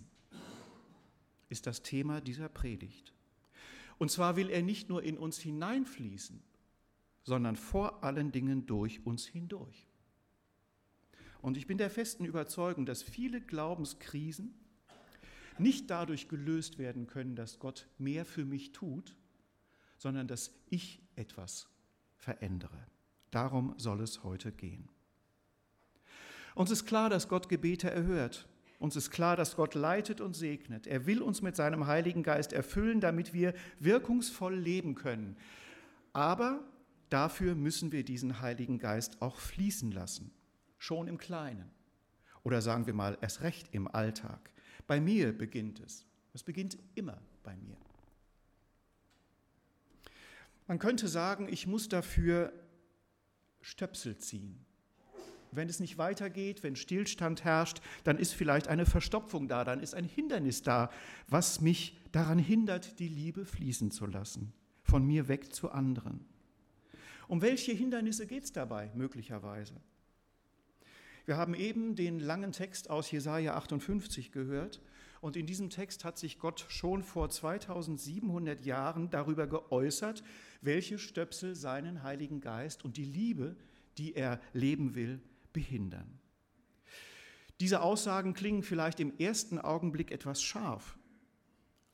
ist 1.50 1.67
das 1.67 1.84
Thema 1.84 2.22
dieser 2.22 2.50
Predigt. 2.50 3.13
Und 3.98 4.12
zwar 4.12 4.36
will 4.36 4.50
er 4.50 4.62
nicht 4.62 4.89
nur 4.89 5.03
in 5.03 5.17
uns 5.17 5.39
hineinfließen, 5.39 6.41
sondern 7.24 7.55
vor 7.55 8.03
allen 8.03 8.31
Dingen 8.31 8.65
durch 8.65 9.05
uns 9.05 9.25
hindurch. 9.25 9.88
Und 11.41 11.57
ich 11.57 11.67
bin 11.67 11.77
der 11.77 11.89
festen 11.89 12.25
Überzeugung, 12.25 12.86
dass 12.86 13.03
viele 13.03 13.41
Glaubenskrisen 13.41 14.53
nicht 15.60 15.89
dadurch 15.89 16.27
gelöst 16.27 16.77
werden 16.77 17.07
können, 17.07 17.36
dass 17.36 17.60
Gott 17.60 17.88
mehr 17.98 18.25
für 18.25 18.46
mich 18.46 18.72
tut, 18.72 19.15
sondern 19.98 20.27
dass 20.27 20.53
ich 20.69 21.01
etwas 21.15 21.67
verändere. 22.15 22.86
Darum 23.31 23.74
soll 23.77 24.01
es 24.01 24.24
heute 24.24 24.51
gehen. 24.51 24.89
Uns 26.55 26.72
ist 26.72 26.86
klar, 26.86 27.10
dass 27.10 27.27
Gott 27.27 27.50
Gebete 27.50 27.89
erhört. 27.89 28.48
Uns 28.79 28.96
ist 28.96 29.12
klar, 29.12 29.36
dass 29.36 29.55
Gott 29.55 29.74
leitet 29.75 30.22
und 30.22 30.36
segnet. 30.36 30.88
Er 30.88 31.05
will 31.05 31.22
uns 31.22 31.41
mit 31.41 31.55
seinem 31.55 31.88
Heiligen 31.88 32.24
Geist 32.24 32.53
erfüllen, 32.53 33.00
damit 33.01 33.34
wir 33.34 33.53
wirkungsvoll 33.79 34.55
leben 34.55 34.96
können. 34.96 35.36
Aber 36.13 36.63
dafür 37.10 37.55
müssen 37.55 37.91
wir 37.91 38.03
diesen 38.03 38.41
Heiligen 38.41 38.77
Geist 38.77 39.22
auch 39.22 39.38
fließen 39.38 39.91
lassen 39.91 40.31
schon 40.77 41.07
im 41.07 41.17
Kleinen. 41.17 41.69
Oder 42.43 42.62
sagen 42.62 42.86
wir 42.86 42.93
mal, 42.93 43.17
erst 43.22 43.41
recht 43.41 43.69
im 43.74 43.88
Alltag. 43.88 44.51
Bei 44.86 45.00
mir 45.01 45.38
beginnt 45.38 45.79
es. 45.79 46.05
Es 46.34 46.43
beginnt 46.43 46.77
immer 46.96 47.19
bei 47.43 47.55
mir. 47.55 47.75
Man 50.67 50.79
könnte 50.79 51.07
sagen, 51.07 51.48
ich 51.50 51.65
muss 51.65 51.89
dafür 51.89 52.53
Stöpsel 53.67 54.17
ziehen. 54.17 54.57
Wenn 55.51 55.67
es 55.67 55.81
nicht 55.81 55.97
weitergeht, 55.97 56.63
wenn 56.63 56.77
Stillstand 56.77 57.43
herrscht, 57.43 57.81
dann 58.05 58.17
ist 58.17 58.33
vielleicht 58.33 58.69
eine 58.69 58.86
Verstopfung 58.86 59.50
da, 59.50 59.65
dann 59.65 59.81
ist 59.81 59.93
ein 59.93 60.05
Hindernis 60.05 60.62
da, 60.62 60.89
was 61.27 61.59
mich 61.59 61.97
daran 62.13 62.39
hindert, 62.39 62.97
die 63.00 63.09
Liebe 63.09 63.43
fließen 63.45 63.91
zu 63.91 64.05
lassen, 64.05 64.53
von 64.83 65.05
mir 65.05 65.27
weg 65.27 65.53
zu 65.53 65.69
anderen. 65.69 66.25
Um 67.27 67.41
welche 67.41 67.74
Hindernisse 67.74 68.25
geht 68.25 68.45
es 68.45 68.53
dabei 68.53 68.89
möglicherweise? 68.95 69.75
Wir 71.25 71.36
haben 71.36 71.53
eben 71.53 71.95
den 71.95 72.21
langen 72.21 72.53
Text 72.53 72.89
aus 72.89 73.12
Jesaja 73.12 73.55
58 73.55 74.31
gehört 74.31 74.81
und 75.21 75.36
in 75.36 75.45
diesem 75.45 75.69
Text 75.69 76.05
hat 76.05 76.17
sich 76.17 76.39
Gott 76.39 76.65
schon 76.69 77.03
vor 77.03 77.29
2700 77.29 78.65
Jahren 78.65 79.09
darüber 79.09 79.47
geäußert, 79.47 80.24
welche 80.62 81.00
Stöpsel 81.00 81.55
seinen 81.55 82.03
Heiligen 82.03 82.41
Geist 82.41 82.86
und 82.86 82.97
die 82.97 83.05
Liebe, 83.05 83.55
die 83.97 84.15
er 84.15 84.39
leben 84.53 84.95
will, 84.95 85.21
behindern. 85.53 86.19
Diese 87.59 87.81
Aussagen 87.81 88.33
klingen 88.33 88.62
vielleicht 88.62 89.00
im 89.00 89.17
ersten 89.17 89.57
Augenblick 89.57 90.12
etwas 90.12 90.43
scharf, 90.43 90.97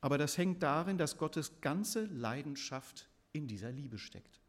aber 0.00 0.18
das 0.18 0.36
hängt 0.36 0.62
darin, 0.62 0.98
dass 0.98 1.16
Gottes 1.16 1.60
ganze 1.62 2.04
Leidenschaft 2.04 3.08
in 3.32 3.48
dieser 3.48 3.72
Liebe 3.72 3.96
steckt. 3.98 4.42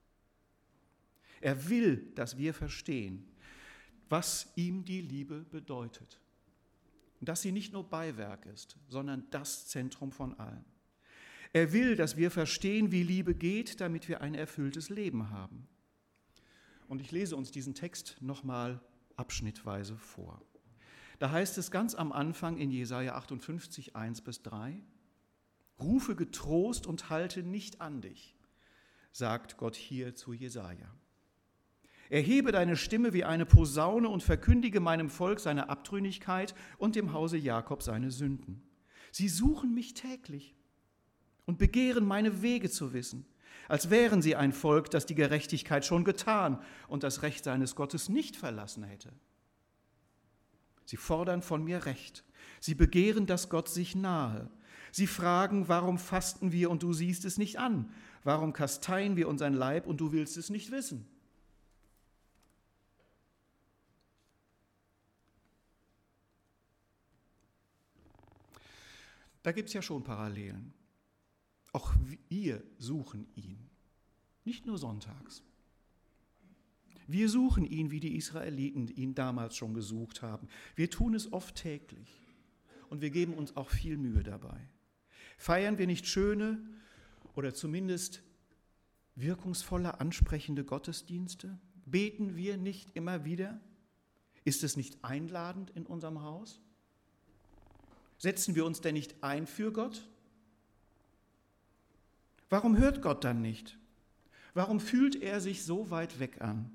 Er 1.39 1.69
will, 1.69 2.11
dass 2.15 2.37
wir 2.37 2.53
verstehen, 2.53 3.25
was 4.09 4.51
ihm 4.55 4.83
die 4.83 5.01
Liebe 5.01 5.45
bedeutet. 5.51 6.19
Dass 7.25 7.41
sie 7.41 7.51
nicht 7.51 7.73
nur 7.73 7.89
Beiwerk 7.89 8.45
ist, 8.45 8.77
sondern 8.87 9.25
das 9.31 9.67
Zentrum 9.67 10.11
von 10.11 10.39
allem. 10.39 10.65
Er 11.53 11.71
will, 11.71 11.95
dass 11.95 12.17
wir 12.17 12.31
verstehen, 12.31 12.91
wie 12.91 13.03
Liebe 13.03 13.33
geht, 13.33 13.79
damit 13.81 14.09
wir 14.09 14.21
ein 14.21 14.35
erfülltes 14.35 14.89
Leben 14.89 15.29
haben. 15.29 15.67
Und 16.87 17.01
ich 17.01 17.11
lese 17.11 17.35
uns 17.35 17.51
diesen 17.51 17.73
Text 17.73 18.17
nochmal 18.19 18.81
abschnittweise 19.15 19.97
vor. 19.97 20.41
Da 21.19 21.31
heißt 21.31 21.57
es 21.57 21.71
ganz 21.71 21.95
am 21.95 22.11
Anfang 22.11 22.57
in 22.57 22.71
Jesaja 22.71 23.15
58, 23.15 23.95
1 23.95 24.21
bis 24.21 24.41
3, 24.41 24.83
Rufe 25.79 26.15
getrost 26.15 26.87
und 26.87 27.09
halte 27.09 27.43
nicht 27.43 27.81
an 27.81 28.01
dich, 28.01 28.35
sagt 29.11 29.57
Gott 29.57 29.75
hier 29.75 30.15
zu 30.15 30.33
Jesaja. 30.33 30.93
Erhebe 32.09 32.51
deine 32.51 32.75
Stimme 32.75 33.13
wie 33.13 33.23
eine 33.23 33.45
Posaune 33.45 34.09
und 34.09 34.21
verkündige 34.21 34.79
meinem 34.79 35.09
Volk 35.09 35.39
seine 35.39 35.69
Abtrünnigkeit 35.69 36.53
und 36.77 36.95
dem 36.95 37.13
Hause 37.13 37.37
Jakob 37.37 37.81
seine 37.81 38.11
Sünden. 38.11 38.61
Sie 39.11 39.27
suchen 39.27 39.73
mich 39.73 39.93
täglich 39.93 40.55
und 41.45 41.57
begehren 41.57 42.05
meine 42.05 42.41
Wege 42.41 42.69
zu 42.69 42.93
wissen, 42.93 43.25
als 43.67 43.89
wären 43.89 44.21
sie 44.21 44.35
ein 44.35 44.51
Volk, 44.51 44.91
das 44.91 45.05
die 45.05 45.15
Gerechtigkeit 45.15 45.85
schon 45.85 46.03
getan 46.03 46.59
und 46.87 47.03
das 47.03 47.23
Recht 47.23 47.43
seines 47.43 47.75
Gottes 47.75 48.09
nicht 48.09 48.35
verlassen 48.35 48.83
hätte. 48.83 49.11
Sie 50.85 50.97
fordern 50.97 51.41
von 51.41 51.63
mir 51.63 51.85
Recht. 51.85 52.23
Sie 52.59 52.75
begehren, 52.75 53.25
dass 53.25 53.49
Gott 53.49 53.69
sich 53.69 53.95
nahe. 53.95 54.51
Sie 54.91 55.07
fragen, 55.07 55.67
warum 55.67 55.97
fasten 55.97 56.51
wir 56.51 56.69
und 56.69 56.83
du 56.83 56.93
siehst 56.93 57.25
es 57.25 57.37
nicht 57.37 57.57
an? 57.59 57.91
Warum 58.23 58.53
kasteien 58.53 59.15
wir 59.15 59.27
unseren 59.27 59.53
Leib 59.53 59.87
und 59.87 59.99
du 59.99 60.11
willst 60.11 60.37
es 60.37 60.49
nicht 60.49 60.71
wissen? 60.71 61.07
Da 69.45 69.51
gibt 69.51 69.67
es 69.67 69.73
ja 69.73 69.83
schon 69.83 70.03
Parallelen. 70.03 70.73
Auch 71.71 71.93
wir 72.29 72.63
suchen 72.79 73.27
ihn, 73.35 73.69
nicht 74.43 74.65
nur 74.65 74.79
sonntags. 74.79 75.43
Wir 77.05 77.29
suchen 77.29 77.63
ihn, 77.63 77.91
wie 77.91 77.99
die 77.99 78.15
Israeliten 78.15 78.87
ihn 78.87 79.13
damals 79.13 79.55
schon 79.55 79.75
gesucht 79.75 80.23
haben. 80.23 80.47
Wir 80.75 80.89
tun 80.89 81.13
es 81.13 81.31
oft 81.31 81.53
täglich 81.53 82.25
und 82.89 83.01
wir 83.01 83.11
geben 83.11 83.35
uns 83.35 83.55
auch 83.55 83.69
viel 83.69 83.97
Mühe 83.97 84.23
dabei. 84.23 84.59
Feiern 85.37 85.77
wir 85.77 85.85
nicht 85.85 86.07
schöne 86.07 86.59
oder 87.35 87.53
zumindest 87.53 88.23
wirkungsvolle, 89.13 89.99
ansprechende 89.99 90.65
Gottesdienste? 90.65 91.59
Beten 91.85 92.35
wir 92.35 92.57
nicht 92.57 92.95
immer 92.95 93.25
wieder? 93.25 93.61
Ist 94.43 94.63
es 94.63 94.75
nicht 94.75 95.03
einladend 95.03 95.69
in 95.69 95.85
unserem 95.85 96.23
Haus? 96.23 96.64
Setzen 98.17 98.55
wir 98.55 98.65
uns 98.65 98.81
denn 98.81 98.93
nicht 98.93 99.23
ein 99.23 99.47
für 99.47 99.71
Gott? 99.71 100.07
Warum 102.49 102.77
hört 102.77 103.01
Gott 103.01 103.23
dann 103.23 103.41
nicht? 103.41 103.77
Warum 104.53 104.79
fühlt 104.79 105.21
er 105.21 105.41
sich 105.41 105.65
so 105.65 105.89
weit 105.89 106.19
weg 106.19 106.41
an? 106.41 106.71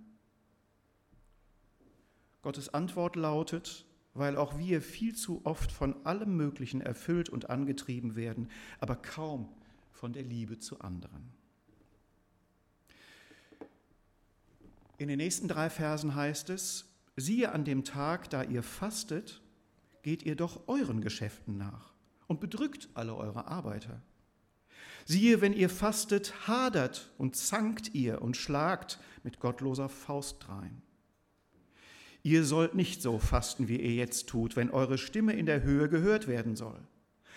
Gottes 2.42 2.72
Antwort 2.72 3.16
lautet, 3.16 3.86
weil 4.14 4.36
auch 4.36 4.58
wir 4.58 4.82
viel 4.82 5.14
zu 5.14 5.40
oft 5.44 5.70
von 5.70 6.04
allem 6.04 6.36
Möglichen 6.36 6.80
erfüllt 6.80 7.28
und 7.28 7.50
angetrieben 7.50 8.16
werden, 8.16 8.50
aber 8.78 8.96
kaum 8.96 9.48
von 9.92 10.12
der 10.12 10.22
Liebe 10.22 10.58
zu 10.58 10.80
anderen. 10.80 11.30
In 14.98 15.08
den 15.08 15.18
nächsten 15.18 15.48
drei 15.48 15.70
Versen 15.70 16.14
heißt 16.14 16.50
es, 16.50 16.86
siehe 17.16 17.52
an 17.52 17.64
dem 17.64 17.84
Tag, 17.84 18.28
da 18.28 18.42
ihr 18.42 18.62
fastet, 18.62 19.40
geht 20.02 20.22
ihr 20.22 20.36
doch 20.36 20.68
euren 20.68 21.00
Geschäften 21.00 21.56
nach 21.56 21.92
und 22.26 22.40
bedrückt 22.40 22.88
alle 22.94 23.14
eure 23.14 23.48
Arbeiter. 23.48 24.02
Siehe, 25.04 25.40
wenn 25.40 25.52
ihr 25.52 25.68
fastet, 25.68 26.46
hadert 26.46 27.10
und 27.18 27.36
zankt 27.36 27.94
ihr 27.94 28.22
und 28.22 28.36
schlagt 28.36 29.00
mit 29.24 29.40
gottloser 29.40 29.88
Faust 29.88 30.46
drein. 30.46 30.82
Ihr 32.22 32.44
sollt 32.44 32.74
nicht 32.74 33.00
so 33.02 33.18
fasten, 33.18 33.68
wie 33.68 33.80
ihr 33.80 33.94
jetzt 33.94 34.28
tut, 34.28 34.54
wenn 34.54 34.70
eure 34.70 34.98
Stimme 34.98 35.32
in 35.32 35.46
der 35.46 35.62
Höhe 35.62 35.88
gehört 35.88 36.28
werden 36.28 36.54
soll. 36.54 36.78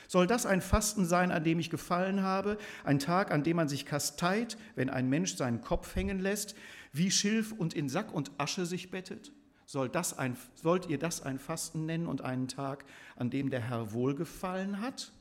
Soll 0.08 0.28
das 0.28 0.46
ein 0.46 0.62
Fasten 0.62 1.06
sein, 1.06 1.32
an 1.32 1.44
dem 1.44 1.60
ich 1.60 1.70
gefallen 1.70 2.22
habe, 2.22 2.58
ein 2.84 3.00
Tag, 3.00 3.32
an 3.32 3.44
dem 3.44 3.56
man 3.56 3.70
sich 3.70 3.86
kasteit, 3.86 4.58
wenn 4.76 4.90
ein 4.90 5.10
Mensch 5.10 5.36
seinen 5.36 5.62
Kopf 5.62 5.96
hängen 5.96 6.20
lässt, 6.20 6.56
wie 6.92 7.10
Schilf 7.10 7.54
und 7.54 7.74
in 7.74 7.88
Sack 7.88 8.14
und 8.14 8.32
Asche 8.38 8.66
sich 8.66 8.92
bettet? 8.92 9.32
Soll 9.66 9.90
das 9.90 10.18
ein, 10.18 10.38
sollt 10.56 10.88
ihr 10.88 11.00
das 11.00 11.22
ein 11.22 11.40
Fasten 11.40 11.86
nennen 11.86 12.08
und 12.08 12.22
einen 12.22 12.48
Tag, 12.48 12.86
an 13.16 13.30
dem 13.30 13.50
der 13.50 13.62
Herr 13.62 13.94
wohlgefallen 13.94 14.82
hat? 14.82 15.12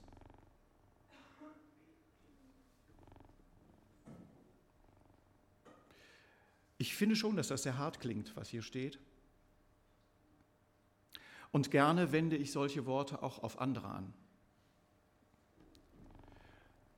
Ich 6.78 6.96
finde 6.96 7.14
schon, 7.14 7.36
dass 7.36 7.48
das 7.48 7.62
sehr 7.62 7.78
hart 7.78 8.00
klingt, 8.00 8.34
was 8.34 8.48
hier 8.48 8.62
steht. 8.62 8.98
Und 11.52 11.70
gerne 11.70 12.10
wende 12.10 12.36
ich 12.36 12.50
solche 12.50 12.86
Worte 12.86 13.22
auch 13.22 13.42
auf 13.44 13.60
andere 13.60 13.86
an. 13.86 14.12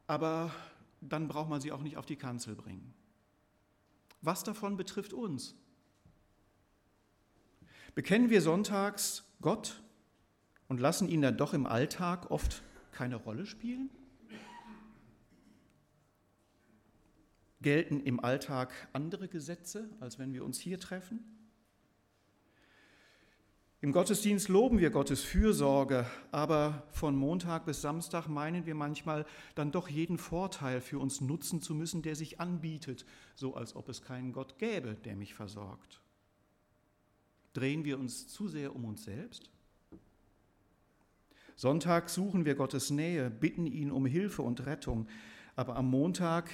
Aber 0.06 0.54
dann 1.02 1.28
braucht 1.28 1.50
man 1.50 1.60
sie 1.60 1.72
auch 1.72 1.82
nicht 1.82 1.96
auf 1.98 2.06
die 2.06 2.16
Kanzel 2.16 2.54
bringen. 2.54 2.94
Was 4.22 4.42
davon 4.42 4.76
betrifft 4.78 5.12
uns? 5.12 5.54
Bekennen 7.94 8.28
wir 8.28 8.40
sonntags 8.40 9.24
Gott 9.40 9.82
und 10.66 10.80
lassen 10.80 11.08
ihn 11.08 11.22
dann 11.22 11.36
doch 11.36 11.54
im 11.54 11.66
Alltag 11.66 12.30
oft 12.30 12.62
keine 12.90 13.16
Rolle 13.16 13.46
spielen? 13.46 13.88
Gelten 17.60 18.00
im 18.00 18.18
Alltag 18.18 18.72
andere 18.92 19.28
Gesetze, 19.28 19.88
als 20.00 20.18
wenn 20.18 20.32
wir 20.32 20.44
uns 20.44 20.58
hier 20.58 20.80
treffen? 20.80 21.24
Im 23.80 23.92
Gottesdienst 23.92 24.48
loben 24.48 24.78
wir 24.78 24.90
Gottes 24.90 25.22
Fürsorge, 25.22 26.06
aber 26.32 26.88
von 26.90 27.14
Montag 27.14 27.66
bis 27.66 27.82
Samstag 27.82 28.28
meinen 28.28 28.66
wir 28.66 28.74
manchmal 28.74 29.26
dann 29.54 29.72
doch 29.72 29.88
jeden 29.88 30.18
Vorteil 30.18 30.80
für 30.80 30.98
uns 30.98 31.20
nutzen 31.20 31.60
zu 31.60 31.74
müssen, 31.74 32.02
der 32.02 32.16
sich 32.16 32.40
anbietet, 32.40 33.04
so 33.34 33.54
als 33.54 33.76
ob 33.76 33.88
es 33.88 34.02
keinen 34.02 34.32
Gott 34.32 34.58
gäbe, 34.58 34.94
der 35.04 35.16
mich 35.16 35.34
versorgt. 35.34 36.00
Drehen 37.54 37.84
wir 37.84 37.98
uns 37.98 38.28
zu 38.28 38.48
sehr 38.48 38.74
um 38.76 38.84
uns 38.84 39.04
selbst? 39.04 39.50
Sonntag 41.56 42.10
suchen 42.10 42.44
wir 42.44 42.56
Gottes 42.56 42.90
Nähe, 42.90 43.30
bitten 43.30 43.66
ihn 43.66 43.92
um 43.92 44.06
Hilfe 44.06 44.42
und 44.42 44.66
Rettung, 44.66 45.06
aber 45.54 45.76
am 45.76 45.88
Montag 45.88 46.50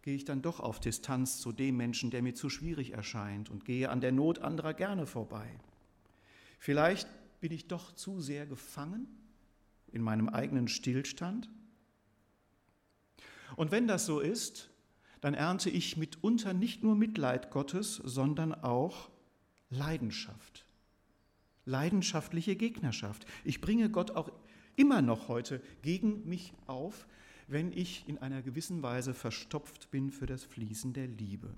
gehe 0.00 0.14
ich 0.14 0.24
dann 0.24 0.40
doch 0.40 0.58
auf 0.58 0.80
Distanz 0.80 1.38
zu 1.38 1.52
dem 1.52 1.76
Menschen, 1.76 2.10
der 2.10 2.22
mir 2.22 2.34
zu 2.34 2.48
schwierig 2.48 2.94
erscheint 2.94 3.50
und 3.50 3.66
gehe 3.66 3.90
an 3.90 4.00
der 4.00 4.10
Not 4.10 4.38
anderer 4.38 4.72
gerne 4.72 5.06
vorbei. 5.06 5.60
Vielleicht 6.58 7.08
bin 7.40 7.52
ich 7.52 7.68
doch 7.68 7.92
zu 7.92 8.20
sehr 8.20 8.46
gefangen 8.46 9.06
in 9.92 10.00
meinem 10.00 10.30
eigenen 10.30 10.66
Stillstand. 10.66 11.50
Und 13.56 13.70
wenn 13.70 13.86
das 13.86 14.06
so 14.06 14.20
ist, 14.20 14.70
dann 15.20 15.34
ernte 15.34 15.68
ich 15.68 15.98
mitunter 15.98 16.54
nicht 16.54 16.82
nur 16.82 16.94
Mitleid 16.94 17.50
Gottes, 17.50 17.96
sondern 17.96 18.54
auch 18.54 19.10
Leidenschaft, 19.70 20.64
leidenschaftliche 21.64 22.56
Gegnerschaft. 22.56 23.26
Ich 23.44 23.60
bringe 23.60 23.90
Gott 23.90 24.12
auch 24.12 24.30
immer 24.76 25.02
noch 25.02 25.28
heute 25.28 25.60
gegen 25.82 26.28
mich 26.28 26.52
auf, 26.66 27.06
wenn 27.48 27.72
ich 27.72 28.04
in 28.06 28.18
einer 28.18 28.42
gewissen 28.42 28.82
Weise 28.82 29.14
verstopft 29.14 29.90
bin 29.90 30.10
für 30.10 30.26
das 30.26 30.44
Fließen 30.44 30.92
der 30.92 31.06
Liebe. 31.06 31.54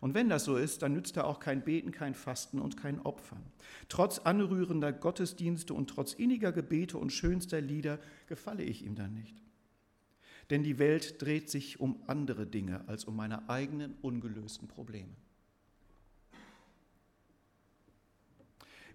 Und 0.00 0.14
wenn 0.14 0.30
das 0.30 0.44
so 0.44 0.56
ist, 0.56 0.80
dann 0.82 0.94
nützt 0.94 1.18
da 1.18 1.24
auch 1.24 1.40
kein 1.40 1.62
Beten, 1.62 1.92
kein 1.92 2.14
Fasten 2.14 2.58
und 2.58 2.78
kein 2.78 3.00
Opfern. 3.00 3.42
Trotz 3.90 4.18
anrührender 4.18 4.92
Gottesdienste 4.92 5.74
und 5.74 5.90
trotz 5.90 6.14
inniger 6.14 6.52
Gebete 6.52 6.96
und 6.96 7.12
schönster 7.12 7.60
Lieder 7.60 7.98
gefalle 8.26 8.62
ich 8.62 8.82
ihm 8.82 8.94
dann 8.94 9.12
nicht. 9.12 9.42
Denn 10.48 10.62
die 10.62 10.78
Welt 10.78 11.20
dreht 11.20 11.50
sich 11.50 11.80
um 11.80 12.02
andere 12.06 12.46
Dinge 12.46 12.88
als 12.88 13.04
um 13.04 13.14
meine 13.14 13.48
eigenen 13.50 13.94
ungelösten 14.00 14.68
Probleme. 14.68 15.14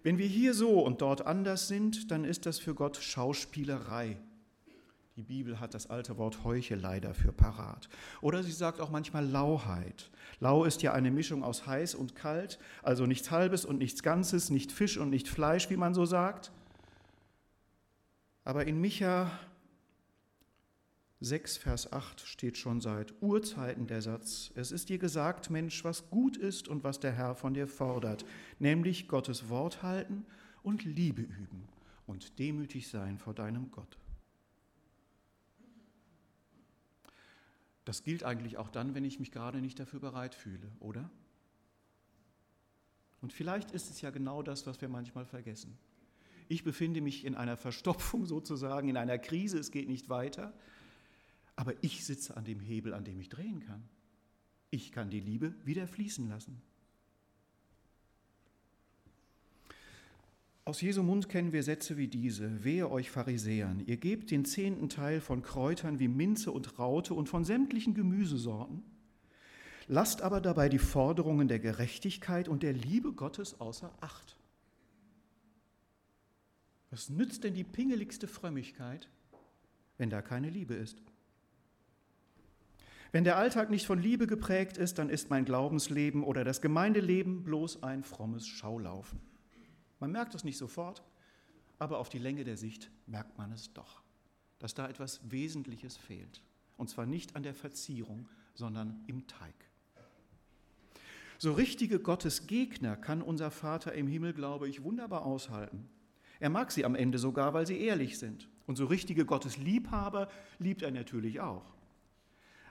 Wenn 0.06 0.18
wir 0.18 0.28
hier 0.28 0.54
so 0.54 0.78
und 0.84 1.00
dort 1.00 1.26
anders 1.26 1.66
sind, 1.66 2.12
dann 2.12 2.24
ist 2.24 2.46
das 2.46 2.60
für 2.60 2.76
Gott 2.76 2.96
Schauspielerei, 2.96 4.16
die 5.16 5.24
Bibel 5.24 5.58
hat 5.58 5.74
das 5.74 5.90
alte 5.90 6.16
Wort 6.16 6.44
Heuchelei 6.44 7.00
dafür 7.00 7.32
parat. 7.32 7.88
Oder 8.20 8.44
sie 8.44 8.52
sagt 8.52 8.78
auch 8.78 8.90
manchmal 8.90 9.26
Lauheit. 9.26 10.08
Lau 10.38 10.62
ist 10.62 10.82
ja 10.82 10.92
eine 10.92 11.10
Mischung 11.10 11.42
aus 11.42 11.66
heiß 11.66 11.96
und 11.96 12.14
kalt, 12.14 12.60
also 12.84 13.04
nichts 13.04 13.32
Halbes 13.32 13.64
und 13.64 13.78
nichts 13.78 14.04
Ganzes, 14.04 14.48
nicht 14.48 14.70
Fisch 14.70 14.96
und 14.96 15.10
nicht 15.10 15.26
Fleisch, 15.26 15.70
wie 15.70 15.76
man 15.76 15.92
so 15.92 16.06
sagt. 16.06 16.52
Aber 18.44 18.64
in 18.64 18.80
Micha 18.80 19.36
6, 21.20 21.56
Vers 21.56 21.92
8 21.92 22.20
steht 22.20 22.58
schon 22.58 22.80
seit 22.80 23.14
Urzeiten 23.22 23.86
der 23.86 24.02
Satz, 24.02 24.50
es 24.54 24.70
ist 24.70 24.90
dir 24.90 24.98
gesagt, 24.98 25.48
Mensch, 25.48 25.82
was 25.82 26.10
gut 26.10 26.36
ist 26.36 26.68
und 26.68 26.84
was 26.84 27.00
der 27.00 27.12
Herr 27.12 27.34
von 27.34 27.54
dir 27.54 27.66
fordert, 27.66 28.26
nämlich 28.58 29.08
Gottes 29.08 29.48
Wort 29.48 29.82
halten 29.82 30.26
und 30.62 30.84
Liebe 30.84 31.22
üben 31.22 31.68
und 32.06 32.38
demütig 32.38 32.88
sein 32.88 33.18
vor 33.18 33.32
deinem 33.32 33.70
Gott. 33.70 33.98
Das 37.86 38.02
gilt 38.02 38.24
eigentlich 38.24 38.58
auch 38.58 38.68
dann, 38.68 38.94
wenn 38.94 39.04
ich 39.04 39.18
mich 39.18 39.30
gerade 39.30 39.60
nicht 39.60 39.78
dafür 39.78 40.00
bereit 40.00 40.34
fühle, 40.34 40.70
oder? 40.80 41.08
Und 43.22 43.32
vielleicht 43.32 43.70
ist 43.70 43.90
es 43.90 44.02
ja 44.02 44.10
genau 44.10 44.42
das, 44.42 44.66
was 44.66 44.80
wir 44.80 44.88
manchmal 44.88 45.24
vergessen. 45.24 45.78
Ich 46.48 46.62
befinde 46.62 47.00
mich 47.00 47.24
in 47.24 47.34
einer 47.34 47.56
Verstopfung 47.56 48.26
sozusagen, 48.26 48.88
in 48.88 48.96
einer 48.96 49.18
Krise, 49.18 49.58
es 49.58 49.70
geht 49.70 49.88
nicht 49.88 50.08
weiter, 50.08 50.52
aber 51.56 51.72
ich 51.82 52.04
sitze 52.04 52.36
an 52.36 52.44
dem 52.44 52.60
Hebel, 52.60 52.94
an 52.94 53.04
dem 53.04 53.18
ich 53.18 53.28
drehen 53.28 53.60
kann. 53.60 53.82
Ich 54.70 54.92
kann 54.92 55.10
die 55.10 55.20
Liebe 55.20 55.54
wieder 55.64 55.88
fließen 55.88 56.28
lassen. 56.28 56.60
Aus 60.66 60.80
Jesu 60.80 61.02
Mund 61.02 61.28
kennen 61.28 61.52
wir 61.52 61.62
Sätze 61.62 61.96
wie 61.96 62.08
diese. 62.08 62.64
Wehe 62.64 62.90
euch 62.90 63.10
Pharisäern, 63.10 63.84
ihr 63.86 63.96
gebt 63.96 64.32
den 64.32 64.44
zehnten 64.44 64.88
Teil 64.88 65.20
von 65.20 65.42
Kräutern 65.42 66.00
wie 66.00 66.08
Minze 66.08 66.50
und 66.50 66.78
Raute 66.78 67.14
und 67.14 67.28
von 67.28 67.44
sämtlichen 67.44 67.94
Gemüsesorten, 67.94 68.82
lasst 69.86 70.22
aber 70.22 70.40
dabei 70.40 70.68
die 70.68 70.80
Forderungen 70.80 71.46
der 71.46 71.60
Gerechtigkeit 71.60 72.48
und 72.48 72.64
der 72.64 72.72
Liebe 72.72 73.12
Gottes 73.12 73.60
außer 73.60 73.96
Acht. 74.00 74.36
Was 76.90 77.10
nützt 77.10 77.44
denn 77.44 77.54
die 77.54 77.64
pingeligste 77.64 78.26
Frömmigkeit, 78.26 79.08
wenn 79.98 80.10
da 80.10 80.20
keine 80.20 80.50
Liebe 80.50 80.74
ist? 80.74 81.00
Wenn 83.16 83.24
der 83.24 83.38
Alltag 83.38 83.70
nicht 83.70 83.86
von 83.86 83.98
Liebe 83.98 84.26
geprägt 84.26 84.76
ist, 84.76 84.98
dann 84.98 85.08
ist 85.08 85.30
mein 85.30 85.46
Glaubensleben 85.46 86.22
oder 86.22 86.44
das 86.44 86.60
Gemeindeleben 86.60 87.44
bloß 87.44 87.82
ein 87.82 88.04
frommes 88.04 88.46
Schaulaufen. 88.46 89.22
Man 90.00 90.12
merkt 90.12 90.34
es 90.34 90.44
nicht 90.44 90.58
sofort, 90.58 91.02
aber 91.78 91.96
auf 91.96 92.10
die 92.10 92.18
Länge 92.18 92.44
der 92.44 92.58
Sicht 92.58 92.90
merkt 93.06 93.38
man 93.38 93.52
es 93.52 93.72
doch, 93.72 94.02
dass 94.58 94.74
da 94.74 94.86
etwas 94.86 95.22
Wesentliches 95.30 95.96
fehlt. 95.96 96.42
Und 96.76 96.90
zwar 96.90 97.06
nicht 97.06 97.36
an 97.36 97.42
der 97.42 97.54
Verzierung, 97.54 98.28
sondern 98.52 99.02
im 99.06 99.26
Teig. 99.26 99.54
So 101.38 101.54
richtige 101.54 101.98
Gottesgegner 101.98 102.96
kann 102.98 103.22
unser 103.22 103.50
Vater 103.50 103.94
im 103.94 104.08
Himmel, 104.08 104.34
glaube 104.34 104.68
ich, 104.68 104.84
wunderbar 104.84 105.24
aushalten. 105.24 105.88
Er 106.38 106.50
mag 106.50 106.70
sie 106.70 106.84
am 106.84 106.94
Ende 106.94 107.18
sogar, 107.18 107.54
weil 107.54 107.66
sie 107.66 107.80
ehrlich 107.80 108.18
sind. 108.18 108.50
Und 108.66 108.76
so 108.76 108.84
richtige 108.84 109.24
Gottesliebhaber 109.24 110.28
liebt 110.58 110.82
er 110.82 110.90
natürlich 110.90 111.40
auch. 111.40 111.75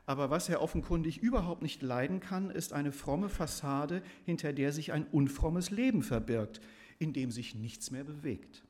Aber 0.06 0.30
was 0.30 0.50
er 0.50 0.62
offenkundig 0.62 1.18
überhaupt 1.18 1.62
nicht 1.62 1.82
leiden 1.82 2.20
kann, 2.20 2.52
ist 2.52 2.74
eine 2.74 2.92
fromme 2.92 3.30
Fassade, 3.30 4.04
hinter 4.26 4.54
der 4.54 4.72
sich 4.72 4.92
ein 4.92 5.08
unfrommes 5.08 5.72
Leben 5.72 6.04
verbirgt, 6.04 6.62
in 7.00 7.14
dem 7.14 7.32
sich 7.32 7.56
nichts 7.56 7.90
mehr 7.90 8.04
bewegt. 8.04 8.64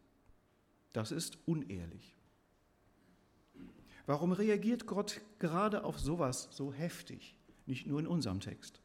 Das 0.94 1.12
ist 1.12 1.38
unehrlich. 1.46 2.16
Warum 4.06 4.32
reagiert 4.32 4.86
Gott 4.86 5.22
gerade 5.40 5.84
auf 5.84 6.00
sowas 6.00 6.48
so 6.52 6.72
heftig? 6.72 7.36
Nicht 7.66 7.88
nur 7.88 8.00
in 8.00 8.08
unserem 8.08 8.40
Text. 8.40 8.80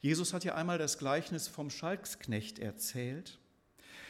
Jesus 0.00 0.32
hat 0.32 0.42
ja 0.42 0.56
einmal 0.56 0.78
das 0.78 0.98
Gleichnis 0.98 1.46
vom 1.46 1.70
Schalksknecht 1.70 2.58
erzählt. 2.58 3.38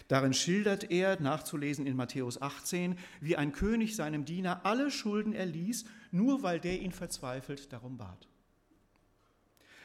Darin 0.09 0.33
schildert 0.33 0.91
er, 0.91 1.21
nachzulesen 1.21 1.87
in 1.87 1.97
Matthäus 1.97 2.41
18, 2.41 2.99
wie 3.21 3.37
ein 3.37 3.53
König 3.53 3.95
seinem 3.95 4.25
Diener 4.25 4.65
alle 4.65 4.91
Schulden 4.91 5.35
erließ, 5.35 5.85
nur 6.13 6.43
weil 6.43 6.61
der 6.61 6.81
ihn 6.81 6.93
verzweifelt 6.93 7.73
darum 7.73 7.97
bat. 7.97 8.29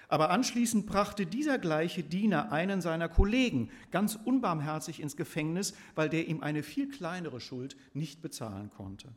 Aber 0.10 0.30
anschließend 0.30 0.86
brachte 0.86 1.26
dieser 1.26 1.58
gleiche 1.58 2.04
Diener 2.04 2.52
einen 2.52 2.80
seiner 2.82 3.10
Kollegen 3.10 3.70
ganz 3.92 4.16
unbarmherzig 4.16 5.02
ins 5.02 5.18
Gefängnis, 5.18 5.74
weil 5.96 6.08
der 6.08 6.28
ihm 6.28 6.42
eine 6.42 6.63
viel 6.63 6.90
kleinere 6.90 7.42
Schuld 7.42 7.76
nicht 7.94 8.22
bezahlen 8.22 8.70
konnte. 8.70 9.13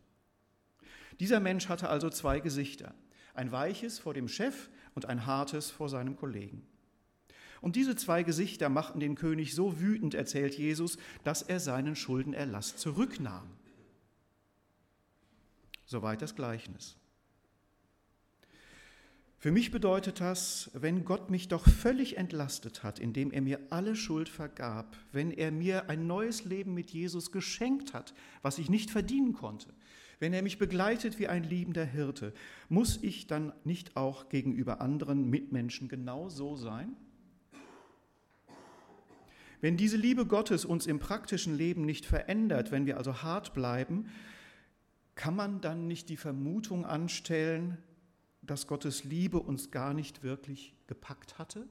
Dieser 1.20 1.38
Mensch 1.38 1.68
hatte 1.68 1.88
also 1.90 2.11
zwei 2.11 2.40
Gesichter, 2.40 2.94
ein 3.35 3.53
weiches 3.53 3.99
vor 3.99 4.14
dem 4.14 4.27
Chef 4.27 4.68
und 4.94 5.07
ein 5.07 5.27
hartes 5.27 5.70
vor 5.70 5.88
seinem 5.88 6.16
Kollegen. 6.16 6.66
Und 7.61 7.77
diese 7.77 7.94
zwei 7.94 8.23
Gesichter 8.23 8.68
machten 8.68 9.01
den 9.01 9.14
König 9.14 9.55
so 9.55 9.81
wütend, 9.81 10.14
erzählt 10.14 10.57
Jesus, 10.57 10.96
dass 11.25 11.42
er 11.42 11.61
seinen 11.61 11.94
Schuldenerlass 11.94 12.77
zurücknahm. 12.77 13.49
Soweit 15.85 16.23
das 16.23 16.35
Gleichnis. 16.35 16.96
Für 19.40 19.53
mich 19.53 19.70
bedeutet 19.70 20.20
das, 20.20 20.70
wenn 20.74 21.07
Gott 21.07 21.31
mich 21.31 21.48
doch 21.48 21.66
völlig 21.66 22.18
entlastet 22.18 22.83
hat, 22.83 22.98
indem 22.98 23.31
er 23.31 23.40
mir 23.40 23.59
alle 23.70 23.96
Schuld 23.96 24.29
vergab, 24.29 24.98
wenn 25.12 25.31
er 25.31 25.50
mir 25.50 25.88
ein 25.88 26.07
neues 26.07 26.44
Leben 26.44 26.74
mit 26.74 26.90
Jesus 26.90 27.33
geschenkt 27.33 27.94
hat, 27.94 28.12
was 28.42 28.59
ich 28.59 28.68
nicht 28.68 28.90
verdienen 28.90 29.33
konnte, 29.33 29.72
wenn 30.18 30.35
er 30.35 30.42
mich 30.42 30.59
begleitet 30.59 31.18
wie 31.18 31.26
ein 31.26 31.42
liebender 31.42 31.87
Hirte, 31.87 32.35
muss 32.68 33.03
ich 33.03 33.29
dann 33.29 33.55
nicht 33.64 33.96
auch 33.96 34.29
gegenüber 34.29 34.83
anderen 34.83 35.31
Mitmenschen 35.31 35.88
genau 35.88 36.29
so 36.29 36.55
sein? 36.57 36.94
Wenn 39.62 39.79
diese 39.79 39.96
Liebe 39.96 40.26
Gottes 40.26 40.66
uns 40.66 40.87
im 40.87 40.98
praktischen 40.98 41.57
Leben 41.57 41.87
nicht 41.87 42.05
verändert, 42.05 42.72
wenn 42.72 42.85
wir 42.85 42.98
also 42.98 43.22
hart 43.22 43.55
bleiben, 43.55 44.11
kann 45.14 45.35
man 45.35 45.62
dann 45.62 45.87
nicht 45.87 46.11
die 46.11 46.18
Vermutung 46.18 46.85
anstellen, 46.85 47.79
dass 48.42 48.66
Gottes 48.66 49.05
Liebe 49.05 49.38
uns 49.38 49.70
gar 49.70 49.94
nicht 49.94 50.22
wirklich 50.22 50.74
gepackt 50.87 51.38
hatte, 51.38 51.68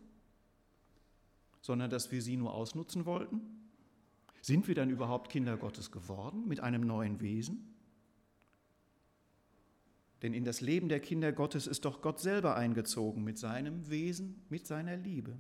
sondern 1.62 1.90
dass 1.90 2.12
wir 2.12 2.22
sie 2.22 2.38
nur 2.38 2.54
ausnutzen 2.54 3.06
wollten? 3.06 3.42
Sind 4.42 4.68
wir 4.68 4.76
dann 4.76 4.90
überhaupt 4.90 5.30
Kinder 5.30 5.58
Gottes 5.58 5.92
geworden 5.92 6.48
mit 6.48 6.60
einem 6.60 6.82
neuen 6.82 7.20
Wesen? 7.20 7.76
Denn 10.22 10.34
in 10.34 10.44
das 10.44 10.62
Leben 10.62 10.90
der 10.90 11.00
Kinder 11.00 11.32
Gottes 11.32 11.68
ist 11.68 11.86
doch 11.86 12.02
Gott 12.02 12.20
selber 12.20 12.56
eingezogen 12.56 13.24
mit 13.24 13.38
seinem 13.38 13.90
Wesen, 13.90 14.42
mit 14.50 14.68
seiner 14.68 14.98
Liebe. 14.98 15.38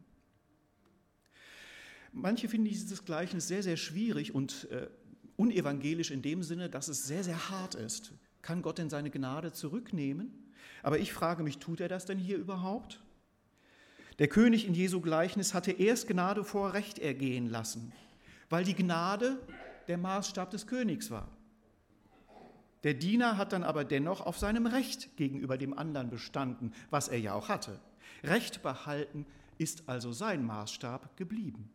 Manche 2.12 2.48
finden 2.50 2.68
dieses 2.68 3.06
Gleichnis 3.06 3.48
sehr, 3.48 3.62
sehr 3.62 3.78
schwierig 3.78 4.34
und 4.34 4.70
äh, 4.72 4.89
unevangelisch 5.36 6.12
in 6.12 6.22
dem 6.22 6.44
Sinne, 6.44 6.70
dass 6.70 6.88
es 6.88 7.06
sehr, 7.06 7.24
sehr 7.24 7.50
hart 7.50 7.76
ist. 7.76 8.13
Kann 8.42 8.62
Gott 8.62 8.78
denn 8.78 8.89
seine 8.89 9.12
Gnade 9.12 9.52
zurücknehmen? 9.52 10.32
Aber 10.84 11.00
ich 11.00 11.13
frage 11.13 11.43
mich, 11.43 11.58
tut 11.60 11.80
er 11.80 11.88
das 11.88 12.06
denn 12.06 12.17
hier 12.17 12.38
überhaupt? 12.38 13.02
Der 14.19 14.28
König 14.28 14.67
in 14.67 14.74
Jesu 14.74 15.00
Gleichnis 15.00 15.54
hatte 15.54 15.72
erst 15.72 16.08
Gnade 16.08 16.43
vor 16.43 16.74
Recht 16.74 17.00
ergehen 17.00 17.48
lassen, 17.48 17.93
weil 18.50 18.63
die 18.63 18.76
Gnade 18.76 19.39
der 19.88 19.98
Maßstab 19.98 20.52
des 20.52 20.67
Königs 20.67 21.10
war. 21.10 21.30
Der 22.84 22.93
Diener 22.93 23.38
hat 23.38 23.54
dann 23.54 23.63
aber 23.63 23.84
dennoch 23.84 24.26
auf 24.26 24.38
seinem 24.38 24.65
Recht 24.65 25.17
gegenüber 25.17 25.58
dem 25.58 25.78
anderen 25.78 26.10
bestanden, 26.10 26.74
was 26.89 27.08
er 27.08 27.19
ja 27.19 27.34
auch 27.34 27.50
hatte. 27.50 27.80
Recht 28.24 28.62
behalten 28.62 29.26
ist 29.58 29.88
also 29.88 30.12
sein 30.13 30.45
Maßstab 30.45 31.17
geblieben. 31.17 31.72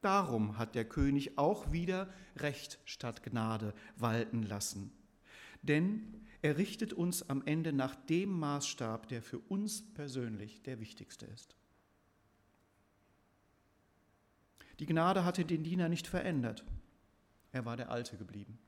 Darum 0.00 0.58
hat 0.58 0.74
der 0.74 0.84
König 0.84 1.38
auch 1.38 1.72
wieder 1.72 2.08
Recht 2.36 2.78
statt 2.84 3.22
Gnade 3.22 3.74
walten 3.96 4.42
lassen. 4.42 4.92
Denn 5.62 6.25
er 6.46 6.58
richtet 6.58 6.92
uns 6.92 7.28
am 7.28 7.42
Ende 7.44 7.72
nach 7.72 7.96
dem 7.96 8.30
Maßstab, 8.38 9.08
der 9.08 9.20
für 9.20 9.40
uns 9.40 9.82
persönlich 9.94 10.62
der 10.62 10.78
wichtigste 10.78 11.26
ist. 11.26 11.56
Die 14.78 14.86
Gnade 14.86 15.24
hatte 15.24 15.44
den 15.44 15.64
Diener 15.64 15.88
nicht 15.88 16.06
verändert. 16.06 16.64
Er 17.50 17.64
war 17.64 17.76
der 17.76 17.90
Alte 17.90 18.16
geblieben. 18.16 18.60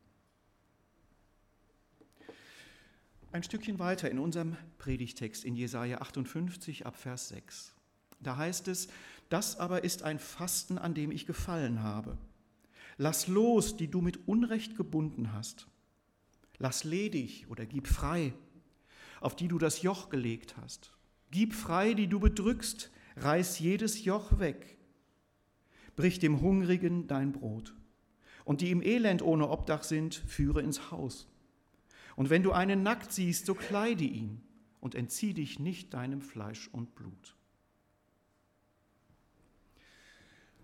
Ein 3.30 3.44
Stückchen 3.44 3.78
weiter 3.78 4.10
in 4.10 4.18
unserem 4.18 4.56
Predigtext 4.78 5.44
in 5.44 5.54
Jesaja 5.54 6.00
58 6.00 6.84
ab 6.84 6.96
Vers 6.96 7.28
6. 7.28 7.76
Da 8.18 8.38
heißt 8.38 8.66
es: 8.66 8.88
Das 9.28 9.56
aber 9.56 9.84
ist 9.84 10.02
ein 10.02 10.18
Fasten, 10.18 10.78
an 10.78 10.94
dem 10.94 11.12
ich 11.12 11.26
gefallen 11.26 11.84
habe. 11.84 12.18
Lass 12.96 13.28
los, 13.28 13.76
die 13.76 13.88
du 13.88 14.00
mit 14.00 14.26
Unrecht 14.26 14.76
gebunden 14.76 15.32
hast. 15.32 15.68
Lass 16.58 16.84
ledig 16.84 17.46
oder 17.48 17.66
gib 17.66 17.86
frei, 17.86 18.32
auf 19.20 19.36
die 19.36 19.48
du 19.48 19.58
das 19.58 19.82
Joch 19.82 20.10
gelegt 20.10 20.56
hast. 20.56 20.92
Gib 21.30 21.54
frei, 21.54 21.94
die 21.94 22.08
du 22.08 22.20
bedrückst, 22.20 22.90
reiß 23.16 23.58
jedes 23.58 24.04
Joch 24.04 24.38
weg. 24.38 24.78
Brich 25.96 26.18
dem 26.18 26.40
Hungrigen 26.40 27.06
dein 27.06 27.32
Brot. 27.32 27.74
Und 28.44 28.60
die 28.60 28.70
im 28.70 28.82
Elend 28.82 29.20
ohne 29.20 29.48
Obdach 29.48 29.82
sind, 29.82 30.14
führe 30.14 30.62
ins 30.62 30.90
Haus. 30.90 31.28
Und 32.16 32.30
wenn 32.30 32.42
du 32.42 32.52
einen 32.52 32.82
nackt 32.82 33.12
siehst, 33.12 33.46
so 33.46 33.54
kleide 33.54 34.04
ihn 34.04 34.40
und 34.80 34.94
entzieh 34.94 35.34
dich 35.34 35.58
nicht 35.58 35.92
deinem 35.94 36.22
Fleisch 36.22 36.68
und 36.68 36.94
Blut. 36.94 37.36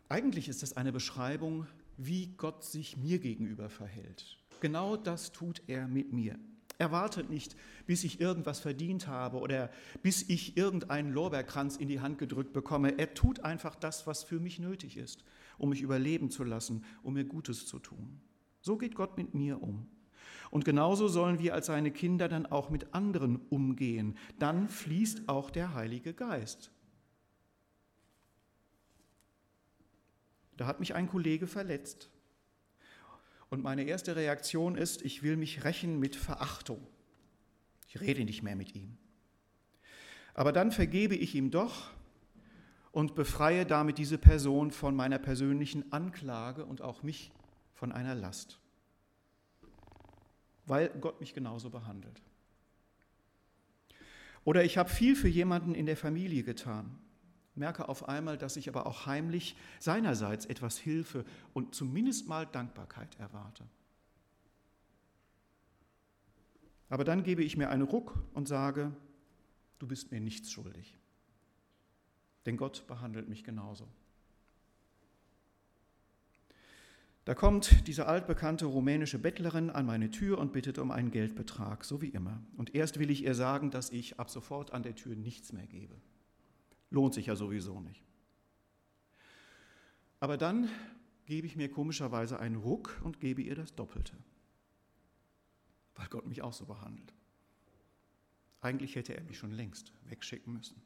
Eigentlich 0.08 0.48
ist 0.48 0.62
das 0.62 0.76
eine 0.76 0.92
Beschreibung, 0.92 1.66
wie 1.96 2.28
Gott 2.36 2.64
sich 2.64 2.96
mir 2.96 3.18
gegenüber 3.18 3.68
verhält. 3.68 4.38
Genau 4.64 4.96
das 4.96 5.30
tut 5.30 5.60
er 5.66 5.86
mit 5.86 6.14
mir. 6.14 6.38
Er 6.78 6.90
wartet 6.90 7.28
nicht, 7.28 7.54
bis 7.84 8.02
ich 8.02 8.18
irgendwas 8.18 8.60
verdient 8.60 9.08
habe 9.08 9.36
oder 9.36 9.70
bis 10.02 10.22
ich 10.22 10.56
irgendeinen 10.56 11.12
Lorbeerkranz 11.12 11.76
in 11.76 11.88
die 11.88 12.00
Hand 12.00 12.16
gedrückt 12.16 12.54
bekomme. 12.54 12.98
Er 12.98 13.12
tut 13.12 13.40
einfach 13.40 13.74
das, 13.74 14.06
was 14.06 14.24
für 14.24 14.40
mich 14.40 14.58
nötig 14.58 14.96
ist, 14.96 15.22
um 15.58 15.68
mich 15.68 15.82
überleben 15.82 16.30
zu 16.30 16.44
lassen, 16.44 16.82
um 17.02 17.12
mir 17.12 17.26
Gutes 17.26 17.66
zu 17.66 17.78
tun. 17.78 18.22
So 18.62 18.78
geht 18.78 18.94
Gott 18.94 19.18
mit 19.18 19.34
mir 19.34 19.62
um. 19.62 19.86
Und 20.50 20.64
genauso 20.64 21.08
sollen 21.08 21.38
wir 21.38 21.52
als 21.52 21.66
seine 21.66 21.90
Kinder 21.90 22.30
dann 22.30 22.46
auch 22.46 22.70
mit 22.70 22.94
anderen 22.94 23.36
umgehen. 23.50 24.16
Dann 24.38 24.70
fließt 24.70 25.28
auch 25.28 25.50
der 25.50 25.74
Heilige 25.74 26.14
Geist. 26.14 26.70
Da 30.56 30.64
hat 30.64 30.80
mich 30.80 30.94
ein 30.94 31.06
Kollege 31.06 31.46
verletzt. 31.46 32.08
Und 33.54 33.62
meine 33.62 33.84
erste 33.84 34.16
Reaktion 34.16 34.74
ist, 34.74 35.02
ich 35.02 35.22
will 35.22 35.36
mich 35.36 35.62
rächen 35.62 36.00
mit 36.00 36.16
Verachtung. 36.16 36.84
Ich 37.86 38.00
rede 38.00 38.24
nicht 38.24 38.42
mehr 38.42 38.56
mit 38.56 38.74
ihm. 38.74 38.96
Aber 40.34 40.50
dann 40.50 40.72
vergebe 40.72 41.14
ich 41.14 41.36
ihm 41.36 41.52
doch 41.52 41.92
und 42.90 43.14
befreie 43.14 43.64
damit 43.64 43.98
diese 43.98 44.18
Person 44.18 44.72
von 44.72 44.96
meiner 44.96 45.20
persönlichen 45.20 45.92
Anklage 45.92 46.64
und 46.64 46.82
auch 46.82 47.04
mich 47.04 47.30
von 47.74 47.92
einer 47.92 48.16
Last, 48.16 48.58
weil 50.66 50.88
Gott 51.00 51.20
mich 51.20 51.32
genauso 51.32 51.70
behandelt. 51.70 52.22
Oder 54.42 54.64
ich 54.64 54.78
habe 54.78 54.90
viel 54.90 55.14
für 55.14 55.28
jemanden 55.28 55.76
in 55.76 55.86
der 55.86 55.96
Familie 55.96 56.42
getan 56.42 56.98
merke 57.56 57.88
auf 57.88 58.08
einmal, 58.08 58.38
dass 58.38 58.56
ich 58.56 58.68
aber 58.68 58.86
auch 58.86 59.06
heimlich 59.06 59.56
seinerseits 59.78 60.46
etwas 60.46 60.78
Hilfe 60.78 61.24
und 61.52 61.74
zumindest 61.74 62.28
mal 62.28 62.46
Dankbarkeit 62.46 63.18
erwarte. 63.18 63.64
Aber 66.88 67.04
dann 67.04 67.22
gebe 67.22 67.42
ich 67.42 67.56
mir 67.56 67.70
einen 67.70 67.82
Ruck 67.82 68.16
und 68.34 68.46
sage, 68.46 68.92
du 69.78 69.86
bist 69.86 70.12
mir 70.12 70.20
nichts 70.20 70.50
schuldig. 70.50 70.96
Denn 72.46 72.56
Gott 72.56 72.86
behandelt 72.86 73.28
mich 73.28 73.42
genauso. 73.42 73.88
Da 77.24 77.34
kommt 77.34 77.86
diese 77.86 78.06
altbekannte 78.06 78.66
rumänische 78.66 79.18
Bettlerin 79.18 79.70
an 79.70 79.86
meine 79.86 80.10
Tür 80.10 80.38
und 80.38 80.52
bittet 80.52 80.78
um 80.78 80.90
einen 80.90 81.10
Geldbetrag, 81.10 81.82
so 81.84 82.02
wie 82.02 82.08
immer. 82.08 82.42
Und 82.58 82.74
erst 82.74 82.98
will 82.98 83.10
ich 83.10 83.24
ihr 83.24 83.34
sagen, 83.34 83.70
dass 83.70 83.90
ich 83.90 84.20
ab 84.20 84.28
sofort 84.28 84.74
an 84.74 84.82
der 84.82 84.94
Tür 84.94 85.16
nichts 85.16 85.52
mehr 85.54 85.66
gebe. 85.66 85.94
Lohnt 86.94 87.12
sich 87.12 87.26
ja 87.26 87.34
sowieso 87.34 87.80
nicht. 87.80 88.04
Aber 90.20 90.36
dann 90.36 90.70
gebe 91.26 91.44
ich 91.44 91.56
mir 91.56 91.68
komischerweise 91.68 92.38
einen 92.38 92.54
Ruck 92.54 93.00
und 93.02 93.18
gebe 93.18 93.42
ihr 93.42 93.56
das 93.56 93.74
Doppelte, 93.74 94.16
weil 95.96 96.06
Gott 96.06 96.24
mich 96.24 96.40
auch 96.42 96.52
so 96.52 96.66
behandelt. 96.66 97.12
Eigentlich 98.60 98.94
hätte 98.94 99.16
er 99.16 99.24
mich 99.24 99.38
schon 99.38 99.50
längst 99.50 99.92
wegschicken 100.04 100.52
müssen. 100.52 100.80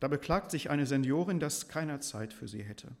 Da 0.00 0.08
beklagt 0.08 0.50
sich 0.50 0.70
eine 0.70 0.86
Seniorin, 0.86 1.38
dass 1.38 1.68
keiner 1.68 2.00
Zeit 2.00 2.32
für 2.32 2.48
sie 2.48 2.62
hätte. 2.62 2.96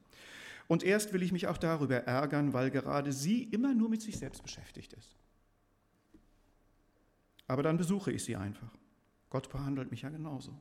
Und 0.68 0.82
erst 0.82 1.14
will 1.14 1.22
ich 1.22 1.32
mich 1.32 1.46
auch 1.46 1.56
darüber 1.56 1.96
ärgern, 1.96 2.52
weil 2.52 2.70
gerade 2.70 3.14
sie 3.14 3.44
immer 3.44 3.72
nur 3.72 3.88
mit 3.88 4.02
sich 4.02 4.18
selbst 4.18 4.42
beschäftigt 4.42 4.92
ist. 4.92 5.16
Aber 7.46 7.62
dann 7.62 7.78
besuche 7.78 8.12
ich 8.12 8.22
sie 8.24 8.36
einfach. 8.36 8.76
Gott 9.30 9.48
behandelt 9.50 9.90
mich 9.90 10.02
ja 10.02 10.10
genauso. 10.10 10.58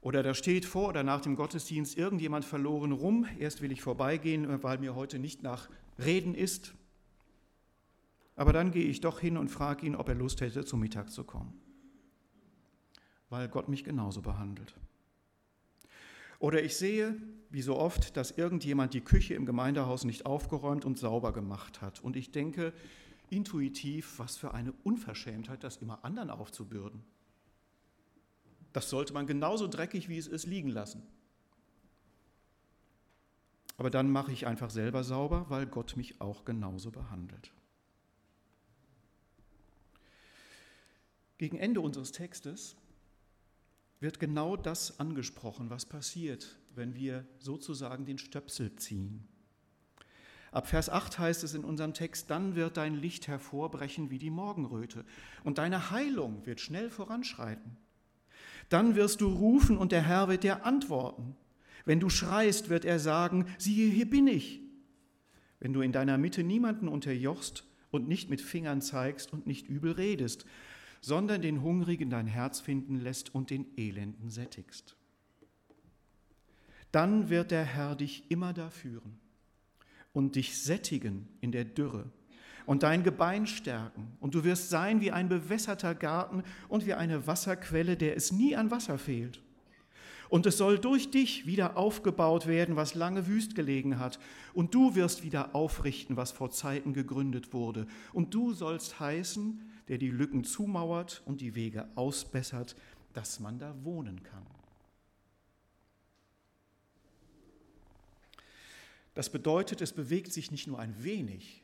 Oder 0.00 0.22
da 0.22 0.34
steht 0.34 0.64
vor 0.64 0.88
oder 0.88 1.02
nach 1.02 1.20
dem 1.20 1.36
Gottesdienst 1.36 1.96
irgendjemand 1.96 2.44
verloren 2.44 2.92
rum. 2.92 3.26
Erst 3.38 3.60
will 3.60 3.70
ich 3.70 3.82
vorbeigehen, 3.82 4.62
weil 4.62 4.78
mir 4.78 4.94
heute 4.94 5.18
nicht 5.18 5.42
nach 5.42 5.68
Reden 5.98 6.34
ist. 6.34 6.74
Aber 8.34 8.54
dann 8.54 8.70
gehe 8.70 8.86
ich 8.86 9.02
doch 9.02 9.20
hin 9.20 9.36
und 9.36 9.50
frage 9.50 9.84
ihn, 9.86 9.94
ob 9.94 10.08
er 10.08 10.14
Lust 10.14 10.40
hätte, 10.40 10.64
zum 10.64 10.80
Mittag 10.80 11.10
zu 11.10 11.24
kommen. 11.24 11.52
Weil 13.28 13.48
Gott 13.48 13.68
mich 13.68 13.84
genauso 13.84 14.22
behandelt. 14.22 14.74
Oder 16.38 16.62
ich 16.62 16.76
sehe, 16.76 17.20
wie 17.50 17.60
so 17.60 17.76
oft, 17.76 18.16
dass 18.16 18.30
irgendjemand 18.30 18.94
die 18.94 19.02
Küche 19.02 19.34
im 19.34 19.44
Gemeindehaus 19.44 20.04
nicht 20.04 20.24
aufgeräumt 20.24 20.86
und 20.86 20.98
sauber 20.98 21.34
gemacht 21.34 21.82
hat. 21.82 22.00
Und 22.00 22.16
ich 22.16 22.30
denke, 22.30 22.72
intuitiv, 23.30 24.18
was 24.18 24.36
für 24.36 24.52
eine 24.54 24.72
Unverschämtheit, 24.84 25.64
das 25.64 25.78
immer 25.78 26.04
anderen 26.04 26.30
aufzubürden. 26.30 27.02
Das 28.72 28.90
sollte 28.90 29.12
man 29.12 29.26
genauso 29.26 29.66
dreckig, 29.66 30.08
wie 30.08 30.18
es 30.18 30.26
ist, 30.26 30.46
liegen 30.46 30.68
lassen. 30.68 31.02
Aber 33.76 33.90
dann 33.90 34.10
mache 34.10 34.30
ich 34.30 34.46
einfach 34.46 34.68
selber 34.68 35.04
sauber, 35.04 35.46
weil 35.48 35.66
Gott 35.66 35.96
mich 35.96 36.20
auch 36.20 36.44
genauso 36.44 36.90
behandelt. 36.90 37.52
Gegen 41.38 41.56
Ende 41.56 41.80
unseres 41.80 42.12
Textes 42.12 42.76
wird 43.98 44.20
genau 44.20 44.56
das 44.56 45.00
angesprochen, 45.00 45.70
was 45.70 45.86
passiert, 45.86 46.58
wenn 46.74 46.94
wir 46.94 47.26
sozusagen 47.38 48.04
den 48.04 48.18
Stöpsel 48.18 48.76
ziehen. 48.76 49.26
Ab 50.52 50.66
Vers 50.66 50.88
8 50.88 51.18
heißt 51.18 51.44
es 51.44 51.54
in 51.54 51.64
unserem 51.64 51.94
Text, 51.94 52.30
dann 52.30 52.56
wird 52.56 52.76
dein 52.76 52.94
Licht 52.94 53.28
hervorbrechen 53.28 54.10
wie 54.10 54.18
die 54.18 54.30
Morgenröte 54.30 55.04
und 55.44 55.58
deine 55.58 55.90
Heilung 55.90 56.44
wird 56.44 56.60
schnell 56.60 56.90
voranschreiten. 56.90 57.76
Dann 58.68 58.96
wirst 58.96 59.20
du 59.20 59.28
rufen 59.28 59.78
und 59.78 59.92
der 59.92 60.02
Herr 60.02 60.28
wird 60.28 60.42
dir 60.42 60.64
antworten. 60.66 61.36
Wenn 61.84 62.00
du 62.00 62.08
schreist, 62.08 62.68
wird 62.68 62.84
er 62.84 62.98
sagen, 62.98 63.46
siehe, 63.58 63.90
hier 63.90 64.10
bin 64.10 64.26
ich. 64.26 64.60
Wenn 65.60 65.72
du 65.72 65.82
in 65.82 65.92
deiner 65.92 66.18
Mitte 66.18 66.42
niemanden 66.42 66.88
unterjochst 66.88 67.64
und 67.90 68.08
nicht 68.08 68.28
mit 68.28 68.40
Fingern 68.40 68.80
zeigst 68.80 69.32
und 69.32 69.46
nicht 69.46 69.68
übel 69.68 69.92
redest, 69.92 70.46
sondern 71.00 71.42
den 71.42 71.62
Hungrigen 71.62 72.10
dein 72.10 72.26
Herz 72.26 72.60
finden 72.60 72.96
lässt 72.96 73.34
und 73.34 73.50
den 73.50 73.66
Elenden 73.76 74.30
sättigst. 74.30 74.96
Dann 76.92 77.30
wird 77.30 77.52
der 77.52 77.64
Herr 77.64 77.94
dich 77.94 78.30
immer 78.30 78.52
da 78.52 78.68
führen 78.68 79.20
und 80.12 80.36
dich 80.36 80.62
sättigen 80.62 81.28
in 81.40 81.52
der 81.52 81.64
Dürre 81.64 82.10
und 82.66 82.82
dein 82.82 83.02
Gebein 83.02 83.46
stärken. 83.46 84.12
Und 84.20 84.34
du 84.34 84.44
wirst 84.44 84.70
sein 84.70 85.00
wie 85.00 85.10
ein 85.10 85.28
bewässerter 85.28 85.94
Garten 85.94 86.44
und 86.68 86.86
wie 86.86 86.94
eine 86.94 87.26
Wasserquelle, 87.26 87.96
der 87.96 88.16
es 88.16 88.32
nie 88.32 88.54
an 88.54 88.70
Wasser 88.70 88.98
fehlt. 88.98 89.40
Und 90.28 90.46
es 90.46 90.58
soll 90.58 90.78
durch 90.78 91.10
dich 91.10 91.44
wieder 91.46 91.76
aufgebaut 91.76 92.46
werden, 92.46 92.76
was 92.76 92.94
lange 92.94 93.26
wüst 93.26 93.56
gelegen 93.56 93.98
hat. 93.98 94.20
Und 94.54 94.72
du 94.74 94.94
wirst 94.94 95.24
wieder 95.24 95.56
aufrichten, 95.56 96.16
was 96.16 96.30
vor 96.30 96.50
Zeiten 96.52 96.94
gegründet 96.94 97.52
wurde. 97.52 97.88
Und 98.12 98.32
du 98.34 98.52
sollst 98.52 99.00
heißen, 99.00 99.60
der 99.88 99.98
die 99.98 100.10
Lücken 100.10 100.44
zumauert 100.44 101.22
und 101.26 101.40
die 101.40 101.56
Wege 101.56 101.88
ausbessert, 101.96 102.76
dass 103.12 103.40
man 103.40 103.58
da 103.58 103.74
wohnen 103.82 104.22
kann. 104.22 104.46
Das 109.20 109.28
bedeutet, 109.28 109.82
es 109.82 109.92
bewegt 109.92 110.32
sich 110.32 110.50
nicht 110.50 110.66
nur 110.66 110.78
ein 110.78 111.04
wenig, 111.04 111.60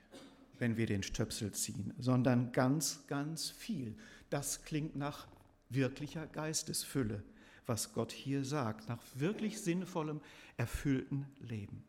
wenn 0.58 0.76
wir 0.76 0.84
den 0.84 1.02
Stöpsel 1.02 1.52
ziehen, 1.52 1.94
sondern 1.96 2.52
ganz, 2.52 3.06
ganz 3.06 3.48
viel. 3.48 3.96
Das 4.28 4.64
klingt 4.64 4.94
nach 4.94 5.26
wirklicher 5.70 6.26
Geistesfülle, 6.26 7.22
was 7.64 7.94
Gott 7.94 8.12
hier 8.12 8.44
sagt, 8.44 8.90
nach 8.90 9.02
wirklich 9.14 9.58
sinnvollem, 9.58 10.20
erfüllten 10.58 11.24
Leben. 11.40 11.82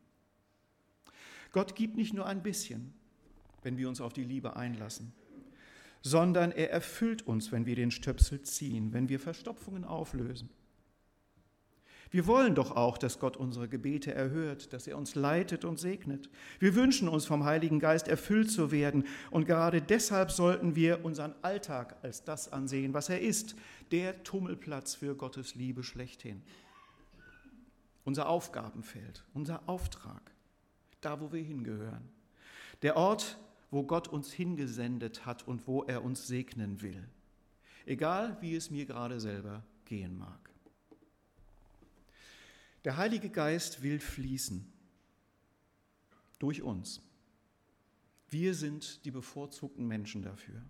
Gott 1.52 1.76
gibt 1.76 1.96
nicht 1.96 2.14
nur 2.14 2.24
ein 2.24 2.42
bisschen, 2.42 2.94
wenn 3.62 3.76
wir 3.76 3.90
uns 3.90 4.00
auf 4.00 4.14
die 4.14 4.24
Liebe 4.24 4.56
einlassen, 4.56 5.12
sondern 6.00 6.50
er 6.50 6.70
erfüllt 6.70 7.26
uns, 7.26 7.52
wenn 7.52 7.66
wir 7.66 7.76
den 7.76 7.90
Stöpsel 7.90 8.40
ziehen, 8.40 8.94
wenn 8.94 9.10
wir 9.10 9.20
Verstopfungen 9.20 9.84
auflösen. 9.84 10.48
Wir 12.10 12.26
wollen 12.26 12.54
doch 12.54 12.74
auch, 12.74 12.96
dass 12.96 13.18
Gott 13.18 13.36
unsere 13.36 13.68
Gebete 13.68 14.14
erhört, 14.14 14.72
dass 14.72 14.86
er 14.86 14.96
uns 14.96 15.14
leitet 15.14 15.64
und 15.64 15.78
segnet. 15.78 16.30
Wir 16.58 16.74
wünschen 16.74 17.08
uns 17.08 17.26
vom 17.26 17.44
Heiligen 17.44 17.80
Geist 17.80 18.08
erfüllt 18.08 18.50
zu 18.50 18.70
werden 18.70 19.04
und 19.30 19.44
gerade 19.44 19.82
deshalb 19.82 20.30
sollten 20.30 20.74
wir 20.74 21.04
unseren 21.04 21.34
Alltag 21.42 21.96
als 22.02 22.24
das 22.24 22.50
ansehen, 22.50 22.94
was 22.94 23.10
er 23.10 23.20
ist, 23.20 23.56
der 23.90 24.22
Tummelplatz 24.22 24.94
für 24.94 25.14
Gottes 25.14 25.54
Liebe 25.54 25.82
schlechthin. 25.82 26.42
Unser 28.04 28.28
Aufgabenfeld, 28.28 29.24
unser 29.34 29.68
Auftrag, 29.68 30.32
da 31.02 31.20
wo 31.20 31.30
wir 31.30 31.42
hingehören. 31.42 32.08
Der 32.80 32.96
Ort, 32.96 33.38
wo 33.70 33.82
Gott 33.82 34.08
uns 34.08 34.32
hingesendet 34.32 35.26
hat 35.26 35.46
und 35.46 35.66
wo 35.66 35.82
er 35.82 36.02
uns 36.02 36.26
segnen 36.26 36.80
will. 36.80 37.06
Egal, 37.84 38.38
wie 38.40 38.54
es 38.54 38.70
mir 38.70 38.86
gerade 38.86 39.20
selber 39.20 39.62
gehen 39.84 40.16
mag. 40.16 40.47
Der 42.84 42.96
Heilige 42.96 43.30
Geist 43.30 43.82
will 43.82 43.98
fließen 44.00 44.72
durch 46.38 46.62
uns. 46.62 47.02
Wir 48.30 48.54
sind 48.54 49.04
die 49.04 49.10
bevorzugten 49.10 49.86
Menschen 49.86 50.22
dafür. 50.22 50.62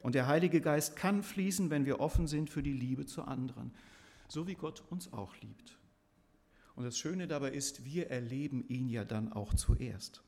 Und 0.00 0.14
der 0.14 0.26
Heilige 0.26 0.60
Geist 0.60 0.96
kann 0.96 1.22
fließen, 1.22 1.70
wenn 1.70 1.86
wir 1.86 2.00
offen 2.00 2.26
sind 2.26 2.50
für 2.50 2.62
die 2.62 2.72
Liebe 2.72 3.06
zu 3.06 3.22
anderen, 3.22 3.72
so 4.28 4.46
wie 4.46 4.54
Gott 4.54 4.82
uns 4.90 5.12
auch 5.12 5.36
liebt. 5.40 5.78
Und 6.74 6.84
das 6.84 6.98
Schöne 6.98 7.28
dabei 7.28 7.50
ist, 7.52 7.84
wir 7.84 8.10
erleben 8.10 8.66
ihn 8.68 8.88
ja 8.88 9.04
dann 9.04 9.32
auch 9.32 9.54
zuerst. 9.54 10.22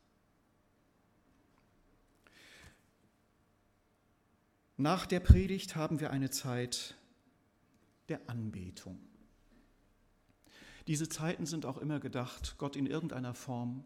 Nach 4.77 5.07
der 5.07 5.21
Predigt 5.21 5.77
haben 5.77 6.01
wir 6.01 6.11
eine 6.11 6.31
Zeit 6.31 6.97
der 8.09 8.29
Anbetung. 8.29 8.99
Diese 10.87 11.09
Zeiten 11.09 11.47
sind 11.47 11.67
auch 11.67 11.79
immer 11.79 11.99
gedacht, 11.99 12.57
Gott 12.59 12.77
in 12.77 12.87
irgendeiner 12.87 13.35
Form 13.35 13.85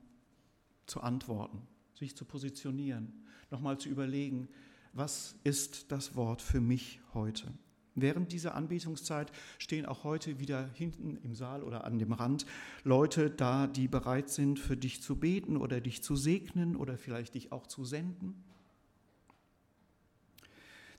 zu 0.86 1.00
antworten, 1.00 1.62
sich 1.94 2.16
zu 2.16 2.24
positionieren, 2.24 3.24
nochmal 3.50 3.78
zu 3.78 3.88
überlegen, 3.88 4.48
was 4.92 5.36
ist 5.44 5.92
das 5.92 6.16
Wort 6.16 6.42
für 6.42 6.60
mich 6.60 7.00
heute? 7.14 7.52
Während 7.94 8.32
dieser 8.32 8.54
Anbetungszeit 8.54 9.32
stehen 9.58 9.86
auch 9.86 10.04
heute 10.04 10.38
wieder 10.38 10.68
hinten 10.74 11.16
im 11.22 11.34
Saal 11.34 11.62
oder 11.62 11.84
an 11.84 11.98
dem 11.98 12.12
Rand 12.12 12.46
Leute 12.84 13.30
da, 13.30 13.66
die 13.66 13.88
bereit 13.88 14.28
sind, 14.28 14.58
für 14.58 14.76
dich 14.76 15.02
zu 15.02 15.16
beten 15.16 15.56
oder 15.56 15.80
dich 15.80 16.02
zu 16.02 16.14
segnen 16.14 16.76
oder 16.76 16.96
vielleicht 16.96 17.34
dich 17.34 17.50
auch 17.52 17.66
zu 17.66 17.84
senden. 17.84 18.44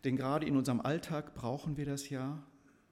Denn 0.04 0.16
gerade 0.16 0.46
in 0.46 0.56
unserem 0.56 0.82
Alltag 0.82 1.34
brauchen 1.36 1.78
wir 1.78 1.86
das 1.86 2.10
ja, 2.10 2.42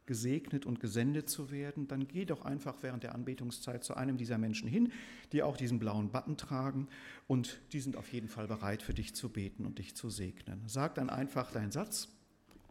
gesegnet 0.07 0.65
und 0.65 0.79
gesendet 0.79 1.29
zu 1.29 1.51
werden, 1.51 1.87
dann 1.87 2.07
geh 2.07 2.25
doch 2.25 2.43
einfach 2.43 2.77
während 2.81 3.03
der 3.03 3.13
Anbetungszeit 3.13 3.83
zu 3.83 3.95
einem 3.95 4.17
dieser 4.17 4.39
Menschen 4.39 4.67
hin, 4.67 4.91
die 5.31 5.43
auch 5.43 5.57
diesen 5.57 5.77
blauen 5.77 6.09
Button 6.09 6.37
tragen 6.37 6.87
und 7.27 7.61
die 7.73 7.81
sind 7.81 7.95
auf 7.95 8.11
jeden 8.11 8.29
Fall 8.29 8.47
bereit 8.47 8.81
für 8.81 8.93
dich 8.93 9.13
zu 9.13 9.29
beten 9.29 9.65
und 9.65 9.77
dich 9.77 9.95
zu 9.95 10.09
segnen. 10.09 10.63
Sag 10.65 10.95
dann 10.95 11.11
einfach 11.11 11.51
deinen 11.51 11.71
Satz, 11.71 12.07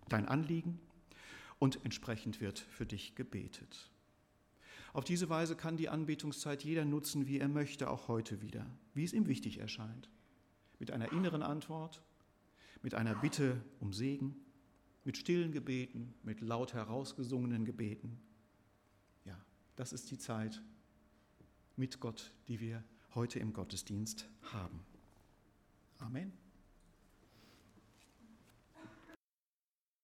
dein 0.09 0.27
Anliegen 0.27 0.81
und 1.59 1.85
entsprechend 1.85 2.41
wird 2.41 2.59
für 2.59 2.87
dich 2.87 3.15
gebetet. 3.15 3.91
Auf 4.93 5.05
diese 5.05 5.29
Weise 5.29 5.57
kann 5.57 5.77
die 5.77 5.91
Anbetungszeit 5.91 6.65
jeder 6.65 6.87
nutzen, 6.87 7.27
wie 7.27 7.39
er 7.39 7.49
möchte, 7.49 7.91
auch 7.91 8.09
heute 8.09 8.41
wieder, 8.41 8.67
wie 8.95 9.05
es 9.05 9.13
ihm 9.13 9.27
wichtig 9.27 9.59
erscheint. 9.59 10.09
Mit 10.79 10.91
einer 10.91 11.13
inneren 11.13 11.43
Antwort, 11.43 12.03
mit 12.83 12.95
einer 12.95 13.15
Bitte 13.15 13.63
um 13.79 13.93
Segen 13.93 14.37
mit 15.07 15.17
stillen 15.17 15.53
Gebeten, 15.53 16.15
mit 16.25 16.41
laut 16.41 16.75
herausgesungenen 16.75 17.65
Gebeten. 17.65 18.19
Ja, 19.25 19.39
das 19.77 19.93
ist 19.93 20.11
die 20.11 20.19
Zeit 20.19 20.61
mit 21.77 22.01
Gott, 22.01 22.33
die 22.49 22.61
wir 22.61 22.83
heute 23.15 23.39
im 23.39 23.53
Gottesdienst 23.53 24.29
haben. 24.43 24.81
Amen. 25.99 26.46